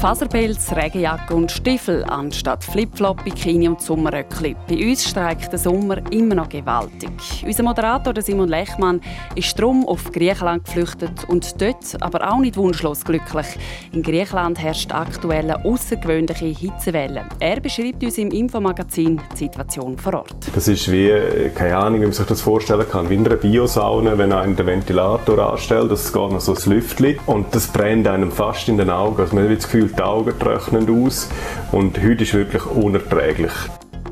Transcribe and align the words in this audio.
Faserpelz, 0.00 0.72
Regenjacke 0.74 1.34
und 1.34 1.52
Stiefel 1.52 2.04
anstatt 2.04 2.64
Flipflop, 2.64 3.22
Bikini 3.22 3.68
und 3.68 3.82
Sommerröckli. 3.82 4.56
Bei 4.66 4.88
uns 4.88 5.06
streikt 5.06 5.52
der 5.52 5.58
Sommer 5.58 5.98
immer 6.10 6.36
noch 6.36 6.48
gewaltig. 6.48 7.10
Unser 7.44 7.64
Moderator 7.64 8.14
Simon 8.22 8.48
Lechmann 8.48 9.02
ist 9.34 9.60
drum 9.60 9.86
auf 9.86 10.10
Griechenland 10.10 10.64
geflüchtet 10.64 11.28
und 11.28 11.60
dort 11.60 12.00
aber 12.00 12.32
auch 12.32 12.38
nicht 12.38 12.56
wunschlos 12.56 13.04
glücklich. 13.04 13.46
In 13.92 14.02
Griechenland 14.02 14.58
herrscht 14.58 14.90
aktuell 14.90 15.50
eine 15.50 15.66
außergewöhnliche 15.66 16.46
Hitzewelle. 16.46 17.26
Er 17.38 17.60
beschreibt 17.60 18.02
uns 18.02 18.16
im 18.16 18.30
Infomagazin 18.30 19.20
die 19.34 19.36
Situation 19.36 19.98
vor 19.98 20.14
Ort. 20.14 20.34
Das 20.54 20.66
ist 20.66 20.90
wie, 20.90 21.12
keine 21.54 21.76
Ahnung, 21.76 22.00
wie 22.00 22.04
man 22.04 22.12
sich 22.14 22.24
das 22.24 22.40
vorstellen 22.40 22.86
kann, 22.90 23.10
wie 23.10 23.16
in 23.16 23.26
einer 23.26 23.36
Biosauna, 23.36 24.16
wenn 24.16 24.32
einer 24.32 24.54
den 24.54 24.66
Ventilator 24.66 25.52
anstellt, 25.52 25.90
das 25.90 26.10
geht 26.10 26.32
noch 26.32 26.40
so 26.40 26.54
ein 26.54 26.72
Lüftchen 26.72 27.18
und 27.26 27.54
das 27.54 27.66
brennt 27.66 28.08
einem 28.08 28.32
fast 28.32 28.66
in 28.66 28.78
den 28.78 28.88
Augen. 28.88 29.20
Also 29.20 29.34
man 29.34 29.44
hat 29.44 29.58
das 29.58 29.64
Gefühl, 29.64 29.89
die 29.96 30.02
Augen 30.02 30.38
trocknen 30.38 31.04
aus 31.04 31.28
und 31.72 32.02
heute 32.02 32.24
ist 32.24 32.34
wirklich 32.34 32.64
unerträglich. 32.66 33.52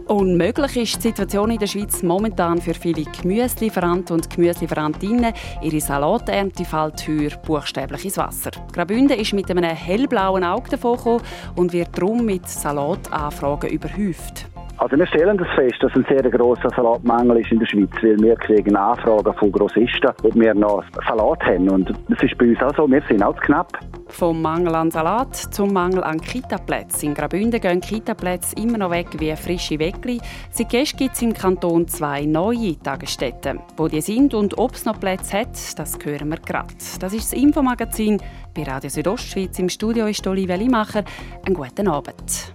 Unmöglich 0.08 0.76
ist 0.76 0.96
die 0.96 1.08
Situation 1.08 1.50
in 1.50 1.58
der 1.58 1.66
Schweiz 1.66 2.02
momentan 2.02 2.62
für 2.62 2.72
viele 2.72 3.04
Gemüselieferanten 3.04 4.16
und 4.16 4.30
Gemüselieferantinnen. 4.30 5.34
Ihre 5.60 5.80
Salaternte 5.80 6.64
fällt 6.64 7.02
für 7.02 7.28
buchstäblich 7.46 8.06
ins 8.06 8.16
Wasser. 8.16 8.50
Graubünden 8.72 9.18
ist 9.18 9.34
mit 9.34 9.50
einem 9.50 9.64
hellblauen 9.64 10.44
Auge 10.44 10.70
davon 10.70 11.20
und 11.56 11.74
wird 11.74 11.90
darum 11.92 12.24
mit 12.24 12.48
Salatanfragen 12.48 13.68
überhäuft. 13.68 14.46
Also 14.78 14.96
wir 14.96 15.06
stellen 15.08 15.36
das 15.36 15.48
fest, 15.56 15.74
dass 15.80 15.92
ein 15.94 16.06
sehr 16.08 16.30
grosser 16.30 16.70
Salatmangel 16.70 17.40
ist 17.40 17.50
in 17.50 17.58
der 17.58 17.66
Schweiz, 17.66 17.90
weil 18.00 18.16
wir 18.20 18.36
kriegen 18.36 18.76
Anfragen 18.76 19.34
von 19.34 19.50
Grossisten, 19.50 20.10
ob 20.22 20.34
wir 20.36 20.54
noch 20.54 20.84
Salat 21.06 21.42
haben. 21.44 21.68
Und 21.68 21.92
das 22.08 22.22
ist 22.22 22.38
bei 22.38 22.50
uns 22.50 22.62
auch 22.62 22.74
so, 22.76 22.88
wir 22.88 23.02
sind 23.08 23.20
auch 23.24 23.34
zu 23.34 23.40
knapp. 23.40 23.76
Vom 24.06 24.40
Mangel 24.40 24.76
an 24.76 24.92
Salat 24.92 25.34
zum 25.34 25.72
Mangel 25.72 26.04
an 26.04 26.20
Kitaplätzen. 26.20 27.08
In 27.08 27.14
Graubünden 27.14 27.60
gehen 27.60 27.80
Kitaplätze 27.80 28.54
immer 28.56 28.78
noch 28.78 28.92
weg 28.92 29.08
wie 29.18 29.34
frische 29.34 29.80
Weckli. 29.80 30.20
Seit 30.50 30.68
gestern 30.68 30.98
gibt 30.98 31.14
es 31.16 31.22
im 31.22 31.34
Kanton 31.34 31.88
zwei 31.88 32.24
neue 32.24 32.78
Tagesstätten. 32.78 33.58
Wo 33.76 33.88
die 33.88 34.00
sind 34.00 34.32
und 34.32 34.58
ob 34.58 34.74
es 34.74 34.84
noch 34.84 35.00
Plätze 35.00 35.40
hat, 35.40 35.78
das 35.78 35.98
hören 36.04 36.28
wir 36.28 36.38
gerade. 36.38 36.72
Das 37.00 37.12
ist 37.12 37.32
das 37.32 37.32
Infomagazin 37.32 38.22
bei 38.54 38.62
Radio 38.62 38.90
Südostschweiz. 38.90 39.58
Im 39.58 39.68
Studio 39.68 40.06
ist 40.06 40.24
Olivia 40.26 40.54
Limacher. 40.54 41.02
Einen 41.44 41.56
guten 41.56 41.88
Abend. 41.88 42.52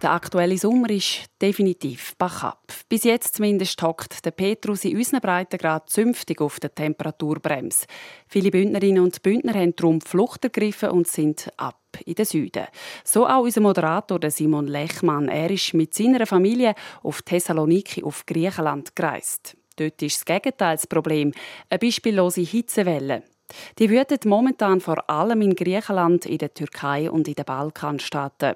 Der 0.00 0.12
aktuelle 0.12 0.56
Sommer 0.56 0.90
ist 0.90 1.24
definitiv 1.42 2.14
bachab. 2.16 2.72
Bis 2.88 3.02
jetzt 3.02 3.34
zumindest 3.34 3.82
hockt 3.82 4.24
der 4.24 4.30
Petrus 4.30 4.84
in 4.84 4.96
unseren 4.96 5.20
Breitengrad 5.20 5.90
zünftig 5.90 6.40
auf 6.40 6.60
der 6.60 6.72
Temperaturbremse. 6.72 7.86
Viele 8.28 8.52
Bündnerinnen 8.52 9.02
und 9.02 9.20
Bündner 9.24 9.54
haben 9.54 9.74
darum 9.74 10.00
Flucht 10.00 10.44
ergriffen 10.44 10.90
und 10.90 11.08
sind 11.08 11.50
ab 11.56 11.80
in 12.04 12.14
den 12.14 12.24
Süden. 12.26 12.66
So 13.02 13.26
auch 13.26 13.42
unser 13.42 13.60
Moderator 13.60 14.20
Simon 14.30 14.68
Lechmann. 14.68 15.28
Er 15.28 15.50
ist 15.50 15.74
mit 15.74 15.92
seiner 15.94 16.26
Familie 16.26 16.76
auf 17.02 17.22
Thessaloniki 17.22 18.04
auf 18.04 18.24
Griechenland 18.24 18.94
gereist. 18.94 19.56
Dort 19.74 20.00
ist 20.00 20.18
das 20.18 20.24
Gegenteil 20.24 20.76
das 20.76 20.86
Problem, 20.86 21.32
eine 21.68 21.78
beispiellose 21.80 22.42
Hitzewelle. 22.42 23.24
Die 23.78 23.90
wütet 23.90 24.24
momentan 24.24 24.80
vor 24.80 25.08
allem 25.08 25.42
in 25.42 25.54
Griechenland, 25.54 26.26
in 26.26 26.38
der 26.38 26.52
Türkei 26.52 27.10
und 27.10 27.28
in 27.28 27.34
den 27.34 27.44
Balkanstaaten. 27.44 28.54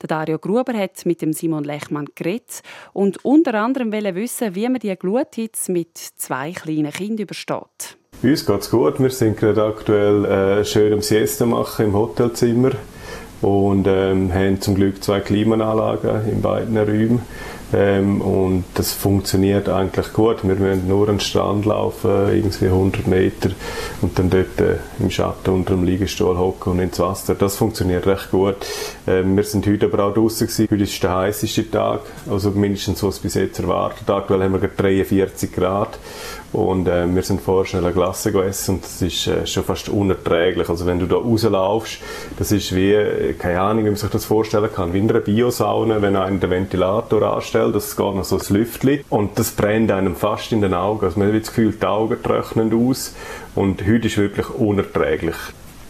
Der 0.00 0.08
Dario 0.08 0.38
Gruber 0.38 0.74
hat 0.74 1.04
mit 1.06 1.22
dem 1.22 1.32
Simon 1.32 1.64
Lechmann 1.64 2.06
geredet 2.14 2.62
und 2.92 3.24
unter 3.24 3.54
anderem 3.54 3.92
wissen, 3.92 4.54
wie 4.54 4.68
man 4.68 4.80
die 4.80 4.94
Gluthitze 4.96 5.72
mit 5.72 5.96
zwei 5.96 6.52
kleinen 6.52 6.92
Kindern 6.92 7.24
übersteht. 7.24 7.96
Uns 8.22 8.46
geht 8.46 8.60
es 8.60 8.70
gut. 8.70 9.00
Wir 9.00 9.10
sind 9.10 9.36
gerade 9.36 9.64
aktuell 9.64 10.24
äh, 10.24 10.64
schön 10.64 10.92
am 10.92 11.02
Siesta 11.02 11.44
machen 11.44 11.86
im 11.86 11.94
Hotelzimmer 11.94 12.70
und 13.42 13.86
ähm, 13.86 14.32
haben 14.32 14.60
zum 14.60 14.74
Glück 14.74 15.02
zwei 15.02 15.20
Klimaanlagen 15.20 16.28
in 16.30 16.40
beiden 16.40 16.76
Räumen. 16.78 17.22
Ähm, 17.74 18.20
und 18.20 18.64
das 18.74 18.92
funktioniert 18.92 19.68
eigentlich 19.68 20.12
gut. 20.12 20.46
Wir 20.46 20.54
müssen 20.54 20.86
nur 20.86 21.06
den 21.06 21.18
Strand 21.18 21.64
laufen, 21.64 22.28
irgendwie 22.32 22.66
100 22.66 23.06
Meter, 23.08 23.50
und 24.00 24.16
dann 24.18 24.30
dort 24.30 24.60
äh, 24.60 24.76
im 25.00 25.10
Schatten 25.10 25.50
unter 25.50 25.74
dem 25.74 25.84
Liegestuhl 25.84 26.38
hocken 26.38 26.72
und 26.72 26.78
ins 26.78 27.00
Wasser. 27.00 27.34
Das 27.34 27.56
funktioniert 27.56 28.06
recht 28.06 28.30
gut. 28.30 28.56
Ähm, 29.06 29.36
wir 29.36 29.42
sind 29.42 29.66
heute 29.66 29.86
aber 29.86 30.04
auch 30.04 30.14
draußen 30.14 30.46
gewesen. 30.46 30.68
Heute 30.70 30.82
ist 30.84 31.02
der 31.02 31.16
heißeste 31.16 31.70
Tag, 31.70 32.00
also 32.30 32.52
mindestens 32.52 33.02
was 33.02 33.18
bis 33.18 33.34
jetzt 33.34 33.58
erwartet. 33.58 34.08
Aktuell 34.08 34.42
haben 34.44 34.52
wir 34.52 34.60
gerade 34.60 34.74
43 34.76 35.52
Grad 35.52 35.98
und 36.54 36.86
äh, 36.86 37.12
wir 37.12 37.22
sind 37.22 37.40
vorher 37.40 37.66
schnell 37.66 37.84
eine 37.84 37.92
Glasse 37.92 38.30
gegessen 38.30 38.76
und 38.76 38.84
das 38.84 39.02
ist 39.02 39.26
äh, 39.26 39.46
schon 39.46 39.64
fast 39.64 39.88
unerträglich. 39.88 40.68
Also 40.68 40.86
wenn 40.86 41.00
du 41.00 41.06
da 41.06 41.16
rauslaufst, 41.16 41.98
das 42.38 42.52
ist 42.52 42.74
wie, 42.74 42.92
äh, 42.92 43.32
keine 43.34 43.60
Ahnung, 43.60 43.84
wie 43.84 43.90
man 43.90 43.96
sich 43.96 44.10
das 44.10 44.24
vorstellen 44.24 44.70
kann, 44.72 44.92
wie 44.92 44.98
in 44.98 45.10
einer 45.10 45.20
Biosauna, 45.20 46.00
wenn 46.00 46.14
einer 46.16 46.38
den 46.38 46.50
Ventilator 46.50 47.34
anstellt, 47.34 47.74
das 47.74 47.96
geht 47.96 48.14
noch 48.14 48.24
so 48.24 48.38
ein 48.38 48.44
Lüftchen 48.48 49.00
und 49.10 49.38
das 49.38 49.50
brennt 49.50 49.90
einem 49.90 50.14
fast 50.14 50.52
in 50.52 50.60
den 50.60 50.74
Augen. 50.74 51.04
Also 51.04 51.18
man 51.18 51.28
hat 51.28 51.40
das 51.40 51.48
Gefühl, 51.48 51.72
die 51.72 51.86
Augen 51.86 52.22
trocknen 52.22 52.72
aus 52.72 53.14
und 53.56 53.84
heute 53.86 54.06
ist 54.06 54.16
wirklich 54.16 54.48
unerträglich. 54.50 55.36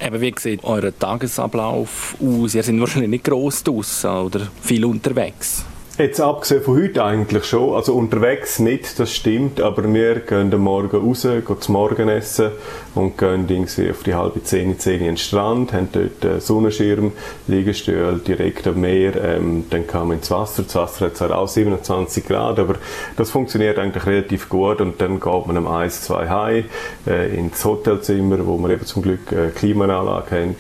Eben, 0.01 0.21
wie 0.21 0.35
sieht 0.39 0.65
euer 0.65 0.99
Tagesablauf 0.99 2.17
aus? 2.21 2.55
Ihr 2.55 2.63
seid 2.63 2.81
wahrscheinlich 2.81 3.11
nicht 3.11 3.25
gross 3.25 3.63
draußen 3.63 4.11
oder 4.11 4.49
viel 4.63 4.85
unterwegs. 4.85 5.65
Jetzt 5.97 6.21
abgesehen 6.21 6.61
von 6.61 6.77
heute 6.77 7.05
eigentlich 7.05 7.45
schon. 7.45 7.73
Also 7.75 7.95
unterwegs 7.95 8.59
nicht, 8.59 8.99
das 8.99 9.15
stimmt, 9.15 9.61
aber 9.61 9.93
wir 9.95 10.17
gehen 10.17 10.51
Morgen 10.61 10.97
raus, 10.97 11.23
gehen 11.23 11.61
zum 11.61 11.75
Morgenessen 11.75 12.51
und 12.95 13.17
gehen 13.17 13.47
irgendwie 13.49 13.91
auf 13.91 14.03
die 14.03 14.15
halbe 14.15 14.43
zehn, 14.43 14.79
zehn 14.79 15.01
in 15.01 15.07
den 15.07 15.17
Strand, 15.17 15.73
haben 15.73 15.89
dort 15.93 16.25
einen 16.25 16.41
Sonnenschirm, 16.41 17.13
Liegestuhl 17.47 18.21
direkt 18.27 18.67
am 18.67 18.81
Meer, 18.81 19.17
ähm, 19.23 19.65
dann 19.71 19.85
man 19.93 20.19
ins 20.19 20.31
Wasser. 20.31 20.65
Das 20.65 20.75
Wasser 20.75 21.07
hat 21.07 21.17
zwar 21.17 21.39
auch 21.39 21.49
27 21.49 22.27
Grad, 22.27 22.59
aber 22.59 22.77
das 23.17 23.31
funktioniert 23.31 23.79
eigentlich 23.79 24.07
relativ 24.07 24.49
gut 24.49 24.81
und 24.81 25.01
dann 25.01 25.21
geht 25.21 25.47
man 25.47 25.57
um 25.57 25.69
1, 25.69 26.03
2 26.03 26.29
heim 26.29 26.65
äh, 27.07 27.37
ins 27.37 27.65
Hotelzimmer, 27.65 28.47
wo 28.47 28.59
wir 28.59 28.71
eben 28.71 28.85
zum 28.85 29.03
Glück 29.03 29.33
eine 29.33 29.51
Klimaanlage 29.51 30.31
haben 30.31 30.55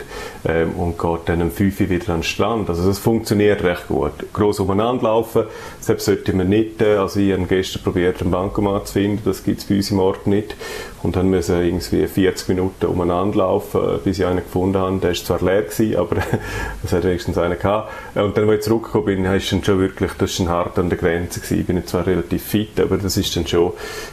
ähm, 0.46 0.72
und 0.76 0.98
geht 0.98 1.20
dann 1.26 1.42
um 1.42 1.50
5 1.50 1.80
Uhr 1.80 1.90
wieder 1.90 2.10
an 2.10 2.18
den 2.18 2.22
Strand. 2.22 2.68
Also 2.68 2.86
das 2.86 2.98
funktioniert 2.98 3.62
recht 3.64 3.88
gut. 3.88 4.12
Gross 4.32 4.60
umeinander 4.60 5.04
laufen 5.04 5.14
laufen. 5.14 5.44
Selbst 5.80 6.06
sollte 6.06 6.32
man 6.32 6.48
nicht, 6.48 6.80
äh, 6.80 6.96
also 6.96 7.20
ich 7.20 7.32
habe 7.32 7.44
gestern 7.44 7.82
probiert, 7.82 8.20
einen 8.20 8.30
Bankomat 8.30 8.88
zu 8.88 8.94
finden, 8.94 9.22
das 9.24 9.44
gibt 9.44 9.60
es 9.60 9.64
bei 9.64 9.76
uns 9.76 9.90
im 9.90 9.98
Ort 9.98 10.26
nicht. 10.26 10.54
Und 11.02 11.16
dann 11.16 11.28
müssen 11.28 11.62
irgendwie 11.62 12.06
40 12.24 12.48
Minuten 12.48 12.86
umeinander 12.86 13.38
laufen, 13.38 13.80
äh, 13.82 13.98
bis 14.02 14.18
ich 14.18 14.24
einen 14.24 14.38
gefunden 14.38 14.78
habe. 14.78 14.98
Der 14.98 15.10
war 15.10 15.14
zwar 15.14 15.42
leer, 15.42 15.62
gewesen, 15.62 15.96
aber 15.96 16.16
es 16.84 16.92
hat 16.92 17.04
wenigstens 17.04 17.36
einen 17.36 17.58
gehabt. 17.58 17.92
Äh, 18.14 18.22
und 18.22 18.36
dann, 18.36 18.48
als 18.48 18.60
ich 18.60 18.64
zurückgekommen 18.64 19.04
bin, 19.04 19.24
ist 19.26 19.52
dann 19.52 19.62
schon 19.62 19.78
wirklich, 19.78 20.12
das 20.18 20.38
ist 20.38 20.48
hart 20.48 20.78
an 20.78 20.88
der 20.88 20.96
Grenze 20.96 21.40
gewesen. 21.40 21.60
Ich 21.60 21.66
bin 21.66 21.86
zwar 21.86 22.06
relativ 22.06 22.42
fit, 22.42 22.80
aber 22.80 22.96
das 22.96 23.18
ist 23.18 23.36
dann 23.36 23.46
schon, 23.46 23.72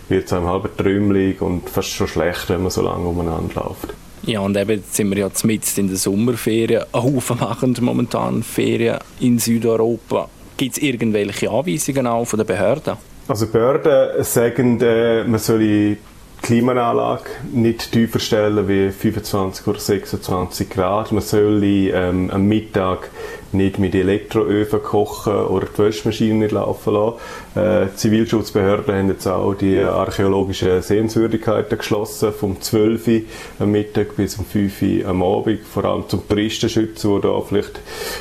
wird 0.10 0.28
so 0.28 0.36
einem 0.36 0.48
halben 0.48 0.70
trümmelig 0.76 1.42
und 1.42 1.70
fast 1.70 1.90
schon 1.90 2.08
schlecht, 2.08 2.50
wenn 2.50 2.62
man 2.62 2.72
so 2.72 2.82
lange 2.82 3.08
umeinander 3.08 3.54
läuft. 3.56 3.94
Ja, 4.24 4.42
und 4.42 4.56
eben 4.58 4.72
jetzt 4.72 4.94
sind 4.94 5.10
wir 5.10 5.18
ja 5.18 5.30
mitten 5.44 5.80
in 5.80 5.88
der 5.88 5.98
Sommerferien. 5.98 6.84
Ein 6.92 7.04
Haufen 7.04 7.40
machen 7.40 7.76
momentan 7.80 8.44
Ferien 8.44 9.00
in 9.22 9.40
Südeuropa. 9.40 10.28
Gibt 10.58 10.78
es 10.78 10.84
irgendwelche 10.84 11.50
Anweisungen 11.50 12.06
auch 12.06 12.25
von 12.25 12.38
den 12.38 12.46
Behörden? 12.46 12.98
Also 13.28 13.48
Behörden 13.48 14.24
sagen, 14.24 14.80
äh, 14.81 15.24
man 15.24 15.40
soll 15.40 15.98
Klimaanlage 16.42 17.30
nicht 17.52 17.92
tiefer 17.92 18.20
stellen 18.20 18.68
wie 18.68 18.90
25 18.90 19.68
oder 19.68 19.80
26 19.80 20.70
Grad. 20.70 21.12
Man 21.12 21.22
soll 21.22 21.64
ähm, 21.64 22.32
am 22.32 22.46
Mittag 22.46 23.10
nicht 23.53 23.80
mit 23.80 23.95
Elektroöfen 23.95 24.81
kochen 24.81 25.33
oder 25.33 25.68
die 25.68 25.80
Waschmaschine 25.80 26.36
nicht 26.36 26.51
laufen 26.51 26.94
lassen. 26.94 27.18
Äh, 27.56 27.88
die 27.88 27.95
Zivilschutzbehörden 27.95 28.95
haben 28.95 29.09
jetzt 29.09 29.27
auch 29.27 29.53
die 29.53 29.80
archäologischen 29.80 30.81
Sehenswürdigkeiten 30.81 31.77
geschlossen, 31.77 32.33
vom 32.33 32.62
12 32.62 33.07
Uhr 33.07 33.21
am 33.59 33.71
Mittag 33.71 34.15
bis 34.15 34.38
um 34.38 34.45
5 34.45 34.81
Uhr 34.81 35.07
am 35.07 35.24
Abend, 35.24 35.62
vor 35.62 35.86
allem 35.86 36.07
zum 36.07 36.27
Touristenschützen, 36.27 37.15
die 37.15 37.21
da 37.21 37.42
vielleicht 37.42 37.80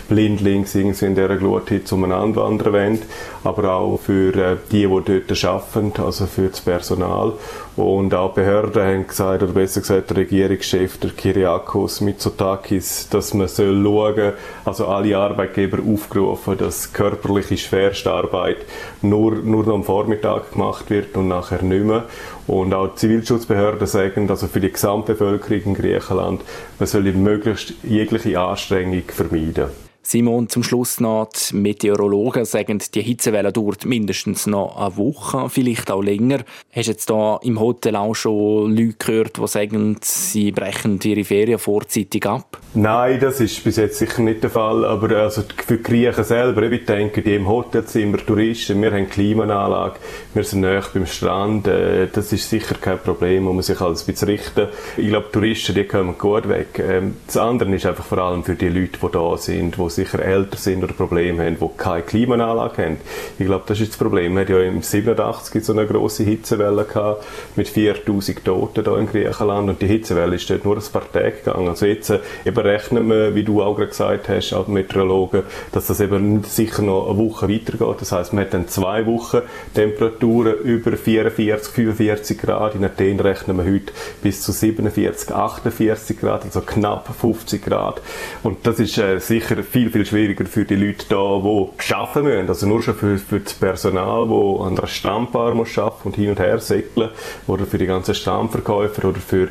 blindlings 0.08 0.74
irgendwie 0.74 1.06
in 1.06 1.14
dieser 1.14 1.36
Gluthitze 1.36 1.94
umeinander 1.94 2.42
wandern 2.42 2.72
wollen, 2.72 3.02
aber 3.44 3.72
auch 3.72 3.98
für 3.98 4.34
äh, 4.34 4.56
die, 4.70 4.86
die 4.86 5.22
dort 5.26 5.44
arbeiten, 5.44 6.02
also 6.02 6.26
für 6.26 6.48
das 6.48 6.60
Personal. 6.60 7.32
Und 7.76 8.12
auch 8.14 8.32
Behörden 8.32 8.82
haben 8.82 9.06
gesagt, 9.06 9.42
oder 9.42 9.52
besser 9.52 9.80
gesagt 9.80 10.10
der 10.10 10.18
Regierungschef, 10.18 10.98
der 10.98 11.10
Kyriakos 11.10 12.00
Mitsotakis, 12.00 13.08
dass 13.08 13.32
man 13.32 13.48
soll 13.48 13.82
schauen, 13.82 14.32
also 14.64 14.86
alle 14.86 15.16
Arbeitgeber 15.20 15.78
aufgerufen, 15.78 16.56
dass 16.58 16.92
körperliche 16.92 17.56
Schwerstarbeit 17.56 18.58
nur, 19.02 19.36
nur 19.36 19.64
noch 19.64 19.74
am 19.74 19.84
Vormittag 19.84 20.52
gemacht 20.52 20.90
wird 20.90 21.16
und 21.16 21.28
nachher 21.28 21.62
nicht 21.62 21.84
mehr. 21.84 22.04
Und 22.46 22.74
auch 22.74 22.88
die 22.88 22.96
Zivilschutzbehörden 22.96 23.86
sagen, 23.86 24.28
also 24.28 24.46
für 24.46 24.60
die 24.60 24.72
Gesamtbevölkerung 24.72 25.62
in 25.62 25.74
Griechenland, 25.74 26.42
man 26.78 26.86
soll 26.86 27.02
möglichst 27.12 27.74
jegliche 27.82 28.40
Anstrengung 28.40 29.02
vermeiden. 29.08 29.89
Simon, 30.02 30.48
zum 30.48 30.62
Schluss 30.62 30.98
noch, 30.98 31.28
die 31.28 31.56
Meteorologen 31.56 32.46
sagen, 32.46 32.82
die 32.94 33.02
Hitzewelle 33.02 33.52
dauert 33.52 33.84
mindestens 33.84 34.46
noch 34.46 34.76
eine 34.78 34.96
Woche, 34.96 35.50
vielleicht 35.50 35.90
auch 35.90 36.02
länger. 36.02 36.38
Hast 36.72 36.88
du 36.88 36.92
jetzt 36.92 37.10
da 37.10 37.38
im 37.42 37.60
Hotel 37.60 37.96
auch 37.96 38.14
schon 38.14 38.74
Leute 38.74 38.94
gehört, 38.98 39.36
die 39.36 39.46
sagen, 39.46 39.98
sie 40.00 40.52
brechen 40.52 40.98
ihre 41.04 41.24
Ferien 41.24 41.58
vorzeitig 41.58 42.24
ab? 42.26 42.58
Nein, 42.72 43.20
das 43.20 43.40
ist 43.40 43.62
bis 43.62 43.76
jetzt 43.76 43.98
sicher 43.98 44.22
nicht 44.22 44.42
der 44.42 44.50
Fall, 44.50 44.84
aber 44.84 45.16
also 45.16 45.42
für 45.66 45.76
die 45.76 45.82
Griechen 45.82 46.24
selber, 46.24 46.62
ich 46.62 46.86
denke, 46.86 47.20
die 47.20 47.34
im 47.34 47.46
Hotelzimmer, 47.46 48.18
Touristen, 48.18 48.80
wir 48.80 48.92
haben 48.92 49.10
Klimaanlage, 49.10 49.96
wir 50.32 50.44
sind 50.44 50.60
näher 50.60 50.84
beim 50.94 51.06
Strand, 51.06 51.66
äh, 51.66 52.08
das 52.10 52.32
ist 52.32 52.48
sicher 52.48 52.76
kein 52.80 52.98
Problem, 52.98 53.46
wo 53.46 53.52
man 53.52 53.62
sich 53.62 53.80
alles 53.80 54.08
ein 54.08 54.14
richten. 54.26 54.68
Ich 54.96 55.08
glaube, 55.08 55.30
Touristen, 55.30 55.74
die 55.74 55.84
kommen 55.84 56.16
gut 56.16 56.48
weg. 56.48 56.78
Ähm, 56.78 57.16
das 57.26 57.36
andere 57.36 57.74
ist 57.74 57.86
einfach 57.86 58.04
vor 58.04 58.18
allem 58.18 58.44
für 58.44 58.54
die 58.54 58.68
Leute, 58.68 58.98
die 59.02 59.12
da 59.12 59.36
sind, 59.36 59.76
die 59.76 59.90
sicher 60.00 60.22
älter 60.24 60.56
sind 60.56 60.82
oder 60.82 60.92
Probleme 60.92 61.44
haben, 61.44 61.56
die 61.60 61.68
keine 61.76 62.02
Klimaanlage 62.02 62.84
haben. 62.84 62.96
Ich 63.38 63.46
glaube, 63.46 63.64
das 63.66 63.80
ist 63.80 63.92
das 63.92 63.98
Problem. 63.98 64.34
Wir 64.34 64.42
hatten 64.42 64.52
ja 64.52 64.62
im 64.62 64.82
87 64.82 65.64
so 65.64 65.72
eine 65.72 65.86
grosse 65.86 66.24
Hitzewelle 66.24 66.84
gehabt, 66.84 67.24
mit 67.56 67.68
4000 67.68 68.44
Toten 68.44 68.84
hier 68.84 68.96
in 68.96 69.06
Griechenland 69.06 69.68
und 69.68 69.82
die 69.82 69.86
Hitzewelle 69.86 70.36
ist 70.36 70.48
dort 70.48 70.64
nur 70.64 70.76
ein 70.76 70.82
paar 70.92 71.10
Tage 71.12 71.32
gegangen. 71.32 71.68
Also 71.68 71.86
jetzt 71.86 72.10
äh, 72.10 72.20
eben 72.44 72.58
rechnet 72.58 73.04
man, 73.04 73.34
wie 73.34 73.44
du 73.44 73.62
auch 73.62 73.76
gerade 73.76 73.88
gesagt 73.88 74.28
hast, 74.28 74.52
als 74.52 74.68
Meteorologen, 74.68 75.42
dass 75.72 75.86
das 75.86 76.00
eben 76.00 76.42
sicher 76.44 76.82
noch 76.82 77.08
eine 77.08 77.18
Woche 77.18 77.48
weitergeht. 77.48 77.96
Das 78.00 78.12
heißt, 78.12 78.32
man 78.32 78.44
hat 78.44 78.54
dann 78.54 78.68
zwei 78.68 79.06
Wochen 79.06 79.42
Temperaturen 79.74 80.54
über 80.64 80.96
44, 80.96 81.72
45 81.72 82.38
Grad. 82.38 82.74
In 82.74 82.84
Athen 82.84 83.20
rechnen 83.20 83.56
wir 83.56 83.64
heute 83.64 83.92
bis 84.22 84.42
zu 84.42 84.52
47, 84.52 85.34
48 85.34 86.18
Grad, 86.18 86.44
also 86.44 86.60
knapp 86.60 87.08
50 87.20 87.64
Grad. 87.64 88.00
Und 88.42 88.66
das 88.66 88.78
ist 88.78 88.98
äh, 88.98 89.18
sicher 89.18 89.62
viel 89.62 89.79
viel, 89.80 89.90
viel 89.90 90.06
schwieriger 90.06 90.44
für 90.44 90.64
die 90.64 90.76
Leute 90.76 91.06
da, 91.08 91.16
die 91.16 91.94
arbeiten 91.94 92.24
müssen. 92.24 92.48
Also 92.48 92.66
nur 92.66 92.82
schon 92.82 92.94
für, 92.94 93.16
für 93.16 93.40
das 93.40 93.54
Personal, 93.54 94.28
das 94.28 94.66
an 94.66 94.76
der 94.76 94.86
Strandbar 94.86 95.54
muss 95.54 95.78
und 96.04 96.16
hin 96.16 96.30
und 96.30 96.38
her 96.38 96.58
segeln, 96.58 97.10
oder 97.46 97.64
für 97.64 97.78
die 97.78 97.86
ganzen 97.86 98.14
Strandverkäufer 98.14 99.08
oder 99.08 99.20
für, 99.20 99.48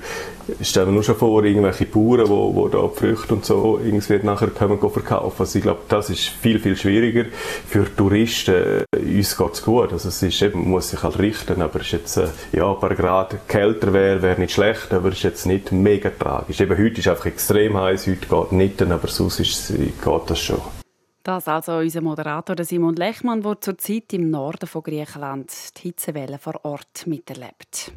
stellen 0.61 0.87
wir 0.87 0.93
nur 0.93 1.03
schon 1.03 1.15
vor, 1.15 1.43
irgendwelche 1.43 1.85
Bauern, 1.85 2.25
die, 2.25 2.63
die 2.63 2.71
da 2.71 2.87
die 2.87 2.99
Früchte 2.99 3.33
und 3.33 3.45
so 3.45 3.79
irgendwie 3.83 4.19
nachher 4.25 4.47
können 4.47 4.79
verkaufen. 4.79 5.39
Also 5.39 5.57
ich 5.57 5.63
glaube, 5.63 5.81
das 5.87 6.09
ist 6.09 6.27
viel, 6.27 6.59
viel 6.59 6.75
schwieriger. 6.75 7.25
Für 7.67 7.85
Touristen, 7.95 8.83
uns 8.95 9.37
geht 9.37 9.53
es 9.53 9.63
gut. 9.63 9.91
Also 9.93 10.09
es 10.09 10.21
ist 10.21 10.41
man 10.53 10.69
muss 10.69 10.89
sich 10.89 11.03
halt 11.03 11.19
richten, 11.19 11.61
aber 11.61 11.79
es 11.79 11.87
ist 11.87 11.91
jetzt, 11.91 12.17
äh, 12.17 12.27
ja, 12.51 12.71
ein 12.71 12.79
paar 12.79 12.95
Grad 12.95 13.47
kälter 13.47 13.93
wäre, 13.93 14.21
wäre 14.21 14.39
nicht 14.39 14.53
schlecht, 14.53 14.93
aber 14.93 15.09
es 15.09 15.15
ist 15.15 15.23
jetzt 15.23 15.45
nicht 15.45 15.71
mega 15.71 16.09
tragisch. 16.09 16.59
Eben 16.59 16.77
heute 16.77 16.99
ist 16.99 17.07
einfach 17.07 17.25
extrem 17.25 17.77
heiß, 17.77 18.07
heute 18.07 18.27
geht 18.27 18.51
nicht, 18.51 18.81
aber 18.81 19.07
sonst 19.07 19.39
ist, 19.39 19.67
geht 19.69 20.21
das 20.27 20.39
schon. 20.39 20.61
Das 21.23 21.47
also 21.47 21.77
unser 21.77 22.01
Moderator 22.01 22.55
Simon 22.63 22.95
Lechmann, 22.95 23.41
der 23.41 23.59
zurzeit 23.61 24.13
im 24.13 24.29
Norden 24.29 24.67
von 24.67 24.81
Griechenland 24.81 25.51
die 25.77 25.81
Hitzewelle 25.89 26.39
vor 26.39 26.59
Ort 26.63 27.05
miterlebt. 27.05 27.91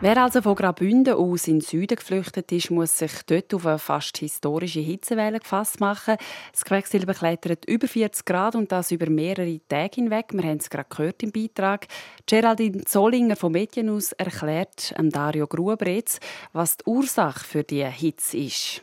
Wer 0.00 0.16
also 0.22 0.42
von 0.42 0.54
Graubünden 0.54 1.14
aus 1.14 1.48
in 1.48 1.54
den 1.54 1.60
Süden 1.60 1.96
geflüchtet 1.96 2.52
ist, 2.52 2.70
muss 2.70 2.98
sich 2.98 3.10
dort 3.26 3.52
auf 3.52 3.66
eine 3.66 3.80
fast 3.80 4.18
historische 4.18 4.78
Hitzewelle 4.78 5.40
gefasst 5.40 5.80
machen. 5.80 6.16
Das 6.52 6.64
Quecksilber 6.64 7.14
klettert 7.14 7.64
über 7.64 7.88
40 7.88 8.24
Grad 8.24 8.54
und 8.54 8.70
das 8.70 8.92
über 8.92 9.10
mehrere 9.10 9.58
Tage 9.68 9.96
hinweg. 9.96 10.26
Wir 10.30 10.44
haben 10.44 10.58
es 10.58 10.70
gerade 10.70 10.88
gehört 10.88 11.24
im 11.24 11.32
Beitrag. 11.32 11.88
Geraldine 12.26 12.84
Zollinger 12.84 13.34
vom 13.34 13.50
Medienhaus 13.50 14.12
erklärt 14.12 14.94
Dario 14.96 15.48
Grubretz, 15.48 16.20
was 16.52 16.76
die 16.76 16.84
Ursache 16.86 17.44
für 17.44 17.64
die 17.64 17.84
Hitze 17.84 18.36
ist. 18.36 18.82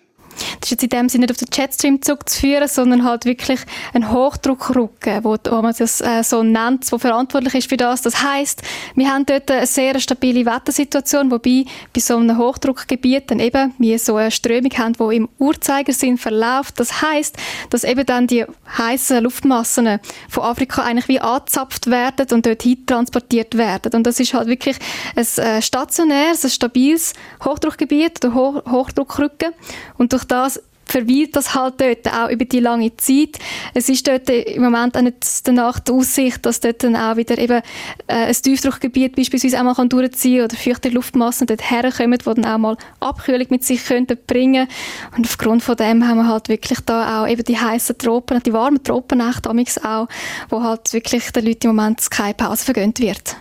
Ist 0.65 0.71
jetzt 0.71 0.83
in 0.83 0.89
dem 0.89 1.09
Sinne 1.09 1.27
nicht 1.27 1.31
auf 1.31 1.37
den 1.37 1.51
Chatstream 1.51 2.01
zurückzuführen, 2.01 2.67
sondern 2.67 3.03
halt 3.03 3.25
wirklich 3.25 3.59
ein 3.93 4.11
Hochdruckrücken, 4.11 5.23
wo, 5.23 5.37
wo 5.47 5.61
man 5.61 5.75
das 5.77 6.01
äh, 6.01 6.23
so 6.23 6.41
nennt, 6.41 6.91
wo 6.91 6.97
verantwortlich 6.97 7.53
ist 7.53 7.69
für 7.69 7.77
das. 7.77 8.01
Das 8.01 8.23
heißt, 8.23 8.63
wir 8.95 9.07
haben 9.07 9.27
dort 9.27 9.51
eine 9.51 9.67
sehr 9.67 9.99
stabile 9.99 10.43
Wettersituation, 10.43 11.29
wobei 11.29 11.65
bei 11.93 12.01
so 12.01 12.17
einem 12.17 12.39
Hochdruckgebiet 12.39 13.29
dann 13.29 13.39
eben 13.39 13.75
wir 13.77 13.99
so 13.99 14.15
eine 14.15 14.31
Strömung 14.31 14.71
haben, 14.71 14.93
die 14.93 15.17
im 15.17 15.29
Uhrzeigersinn 15.37 16.17
verläuft. 16.17 16.79
Das 16.79 16.99
heißt, 16.99 17.37
dass 17.69 17.83
eben 17.83 18.03
dann 18.03 18.25
die 18.25 18.43
heißen 18.75 19.23
Luftmassen 19.23 19.99
von 20.29 20.43
Afrika 20.43 20.81
eigentlich 20.81 21.07
wie 21.09 21.19
angezapft 21.19 21.91
werden 21.91 22.25
und 22.31 22.43
dort 22.43 22.65
transportiert 22.87 23.55
werden. 23.55 23.93
Und 23.93 24.07
das 24.07 24.19
ist 24.19 24.33
halt 24.33 24.47
wirklich 24.47 24.77
ein 25.15 25.43
äh, 25.43 25.61
stationäres, 25.61 26.43
ein 26.43 26.49
stabiles 26.49 27.13
Hochdruckgebiet 27.43 28.25
oder 28.25 28.33
Ho 28.33 28.61
Hochdruckrücken. 28.67 29.53
Und 29.99 30.11
durch 30.11 30.23
das 30.23 30.54
verweilt 30.95 31.35
das 31.35 31.53
halt 31.53 31.81
dort 31.81 32.07
auch 32.07 32.29
über 32.29 32.45
die 32.45 32.61
lange 32.61 32.95
Zeit. 32.95 33.37
Es 33.73 33.89
ist 33.89 34.07
dort 34.07 34.29
im 34.29 34.61
Moment 34.61 34.95
auch 34.95 35.01
nicht 35.01 35.17
danach 35.45 35.79
die 35.79 35.91
Aussicht, 35.91 36.45
dass 36.45 36.61
dort 36.61 36.83
dann 36.83 36.95
auch 36.95 37.17
wieder 37.17 37.37
eben 37.37 37.61
äh, 38.07 38.13
ein 38.13 38.33
Tiefdruckgebiet 38.33 39.13
beispielsweise 39.13 39.59
auch 39.59 39.75
kann 39.75 39.89
durchziehen 39.89 40.45
oder 40.45 40.55
feuchte 40.55 40.87
Luftmassen 40.87 41.47
dort 41.47 41.69
herkommen, 41.69 42.17
die 42.17 42.23
dann 42.23 42.45
auch 42.45 42.57
mal 42.57 42.77
Abkühlung 43.01 43.47
mit 43.49 43.65
sich 43.65 43.85
könnten 43.85 44.17
bringen. 44.25 44.69
Und 45.17 45.25
aufgrund 45.25 45.63
von 45.63 45.75
dem 45.75 46.07
haben 46.07 46.17
wir 46.17 46.29
halt 46.29 46.47
wirklich 46.47 46.79
da 46.85 47.23
auch 47.23 47.27
eben 47.27 47.43
die 47.43 47.57
heißen 47.57 47.97
Tropen, 47.97 48.41
die 48.41 48.53
warmen 48.53 48.81
Tropennächte 48.81 49.51
auch, 49.83 50.07
wo 50.49 50.63
halt 50.63 50.93
wirklich 50.93 51.29
den 51.31 51.45
Leuten 51.45 51.67
im 51.67 51.75
Moment 51.75 52.09
keine 52.09 52.35
Pause 52.35 52.63
vergönnt 52.63 53.01
wird. 53.01 53.35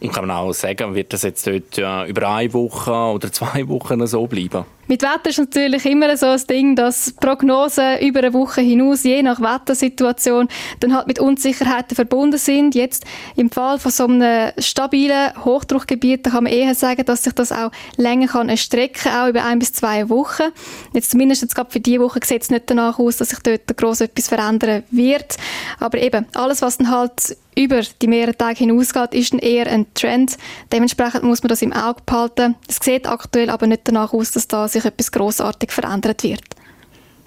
Und 0.00 0.12
kann 0.12 0.26
man 0.26 0.36
auch 0.36 0.52
sagen, 0.52 0.94
wird 0.94 1.12
das 1.12 1.22
jetzt 1.22 1.46
dort 1.46 1.78
über 2.08 2.28
eine 2.28 2.52
Woche 2.52 2.92
oder 2.92 3.32
zwei 3.32 3.66
Wochen 3.68 4.06
so 4.06 4.26
bleiben? 4.26 4.64
Mit 4.92 5.00
Wetter 5.00 5.30
ist 5.30 5.38
natürlich 5.38 5.86
immer 5.86 6.14
so 6.18 6.26
ein 6.26 6.46
Ding, 6.50 6.76
dass 6.76 7.12
Prognosen 7.12 7.98
über 8.00 8.18
eine 8.18 8.34
Woche 8.34 8.60
hinaus, 8.60 9.04
je 9.04 9.22
nach 9.22 9.40
Wettersituation, 9.40 10.48
dann 10.80 10.94
halt 10.94 11.06
mit 11.06 11.18
Unsicherheiten 11.18 11.94
verbunden 11.94 12.36
sind. 12.36 12.74
Jetzt 12.74 13.06
im 13.34 13.48
Fall 13.50 13.78
von 13.78 13.90
so 13.90 14.04
einem 14.04 14.52
stabilen 14.58 15.32
Hochdruckgebiet, 15.46 16.26
da 16.26 16.30
kann 16.32 16.44
man 16.44 16.52
eher 16.52 16.74
sagen, 16.74 17.06
dass 17.06 17.22
sich 17.22 17.32
das 17.32 17.52
auch 17.52 17.70
länger 17.96 18.26
kann 18.26 18.50
erstrecken 18.50 19.04
kann, 19.04 19.24
auch 19.24 19.30
über 19.30 19.46
ein 19.46 19.60
bis 19.60 19.72
zwei 19.72 20.10
Wochen. 20.10 20.52
Jetzt 20.92 21.12
zumindest 21.12 21.40
jetzt 21.40 21.54
gerade 21.54 21.70
für 21.70 21.80
diese 21.80 22.00
Woche 22.00 22.20
sieht 22.22 22.42
es 22.42 22.50
nicht 22.50 22.68
danach 22.68 22.98
aus, 22.98 23.16
dass 23.16 23.30
sich 23.30 23.38
dort 23.38 23.74
gross 23.78 24.02
etwas 24.02 24.28
verändern 24.28 24.82
wird. 24.90 25.38
Aber 25.80 26.02
eben, 26.02 26.26
alles, 26.34 26.60
was 26.60 26.76
dann 26.76 26.90
halt 26.90 27.34
über 27.54 27.82
die 28.00 28.08
mehreren 28.08 28.36
Tage 28.36 28.58
hinausgeht, 28.58 29.14
ist 29.14 29.32
dann 29.32 29.38
eher 29.38 29.66
ein 29.66 29.86
Trend. 29.94 30.36
Dementsprechend 30.72 31.22
muss 31.22 31.42
man 31.42 31.48
das 31.48 31.62
im 31.62 31.72
Auge 31.72 32.00
behalten. 32.06 32.56
Es 32.66 32.78
sieht 32.82 33.06
aktuell 33.06 33.50
aber 33.50 33.66
nicht 33.66 33.82
danach 33.84 34.12
aus, 34.12 34.32
dass 34.32 34.48
da 34.48 34.68
sich 34.68 34.81
etwas 34.84 35.12
grossartig 35.12 35.72
verändert 35.72 36.22
wird. 36.22 36.44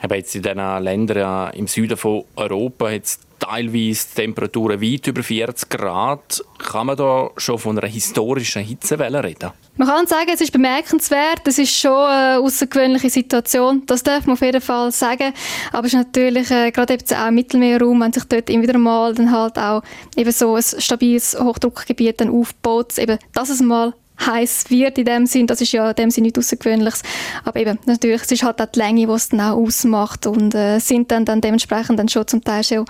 Aber 0.01 0.17
jetzt 0.17 0.35
in 0.35 0.43
den 0.43 0.57
Ländern 0.57 1.53
im 1.53 1.67
Süden 1.67 1.97
von 1.97 2.25
Europa 2.35 2.91
jetzt 2.91 3.21
teilweise 3.39 4.07
Temperaturen 4.15 4.81
weit 4.81 5.07
über 5.07 5.23
40 5.23 5.69
Grad. 5.69 6.43
Kann 6.57 6.87
man 6.87 6.97
da 6.97 7.29
schon 7.37 7.57
von 7.57 7.77
einer 7.77 7.87
historischen 7.87 8.63
Hitzewelle 8.63 9.23
reden? 9.23 9.51
Man 9.77 9.87
kann 9.87 10.07
sagen, 10.07 10.29
es 10.33 10.41
ist 10.41 10.51
bemerkenswert. 10.51 11.41
Es 11.45 11.59
ist 11.59 11.75
schon 11.75 11.91
eine 11.91 12.39
außergewöhnliche 12.39 13.09
Situation. 13.09 13.83
Das 13.85 14.03
darf 14.03 14.25
man 14.25 14.33
auf 14.33 14.41
jeden 14.41 14.61
Fall 14.61 14.91
sagen. 14.91 15.33
Aber 15.71 15.87
es 15.87 15.93
ist 15.93 15.99
natürlich, 15.99 16.49
äh, 16.51 16.71
gerade 16.71 16.93
eben 16.93 17.03
auch 17.17 17.27
im 17.27 17.35
Mittelmeerraum, 17.35 17.99
wenn 18.01 18.13
sich 18.13 18.23
dort 18.25 18.49
immer 18.49 18.63
wieder 18.63 18.77
mal 18.77 19.13
dann 19.13 19.31
halt 19.31 19.57
auch 19.57 19.81
eben 20.15 20.31
so 20.31 20.55
ein 20.55 20.63
stabiles 20.63 21.37
Hochdruckgebiet 21.39 22.21
dann 22.21 22.29
aufbaut, 22.29 22.97
eben, 22.97 23.19
dass 23.33 23.49
es 23.49 23.61
mal 23.61 23.93
heiß 24.19 24.69
wird 24.69 24.97
in 24.97 25.05
dem 25.05 25.25
Sinn, 25.25 25.47
das 25.47 25.61
ist 25.61 25.71
ja 25.71 25.89
in 25.89 25.95
dem 25.95 26.11
Sinn 26.11 26.23
nicht 26.23 26.37
Außergewöhnliches. 26.37 27.03
Aber 27.43 27.59
eben, 27.59 27.79
natürlich, 27.85 28.21
es 28.23 28.31
ist 28.31 28.43
halt 28.43 28.61
auch 28.61 28.65
die 28.67 28.79
Länge, 28.79 29.07
die 29.07 29.13
es 29.13 29.29
dann 29.29 29.41
auch 29.41 29.57
ausmacht 29.57 30.27
und 30.27 30.53
äh, 30.55 30.79
sind 30.79 31.11
dann, 31.11 31.25
dann 31.25 31.41
dementsprechend 31.41 31.99
dann 31.99 32.09
schon 32.09 32.27
zum 32.27 32.43
Teil 32.43 32.63
schon 32.63 32.85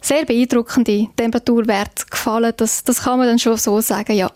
sehr 0.00 0.24
beeindruckende 0.24 1.08
Temperaturwerte 1.16 2.06
gefallen. 2.10 2.52
Das, 2.56 2.84
das 2.84 3.02
kann 3.02 3.18
man 3.18 3.28
dann 3.28 3.38
schon 3.38 3.56
so 3.56 3.80
sagen, 3.80 4.14
ja 4.14 4.30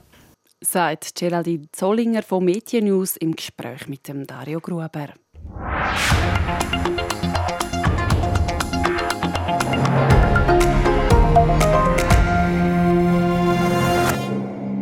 sagt 0.60 1.14
Geraldine 1.14 1.68
Zollinger 1.72 2.22
von 2.22 2.44
Mediennews 2.44 3.16
im 3.16 3.34
Gespräch 3.34 3.88
mit 3.88 4.06
dem 4.08 4.26
Dario 4.26 4.60
Gruber. 4.60 4.90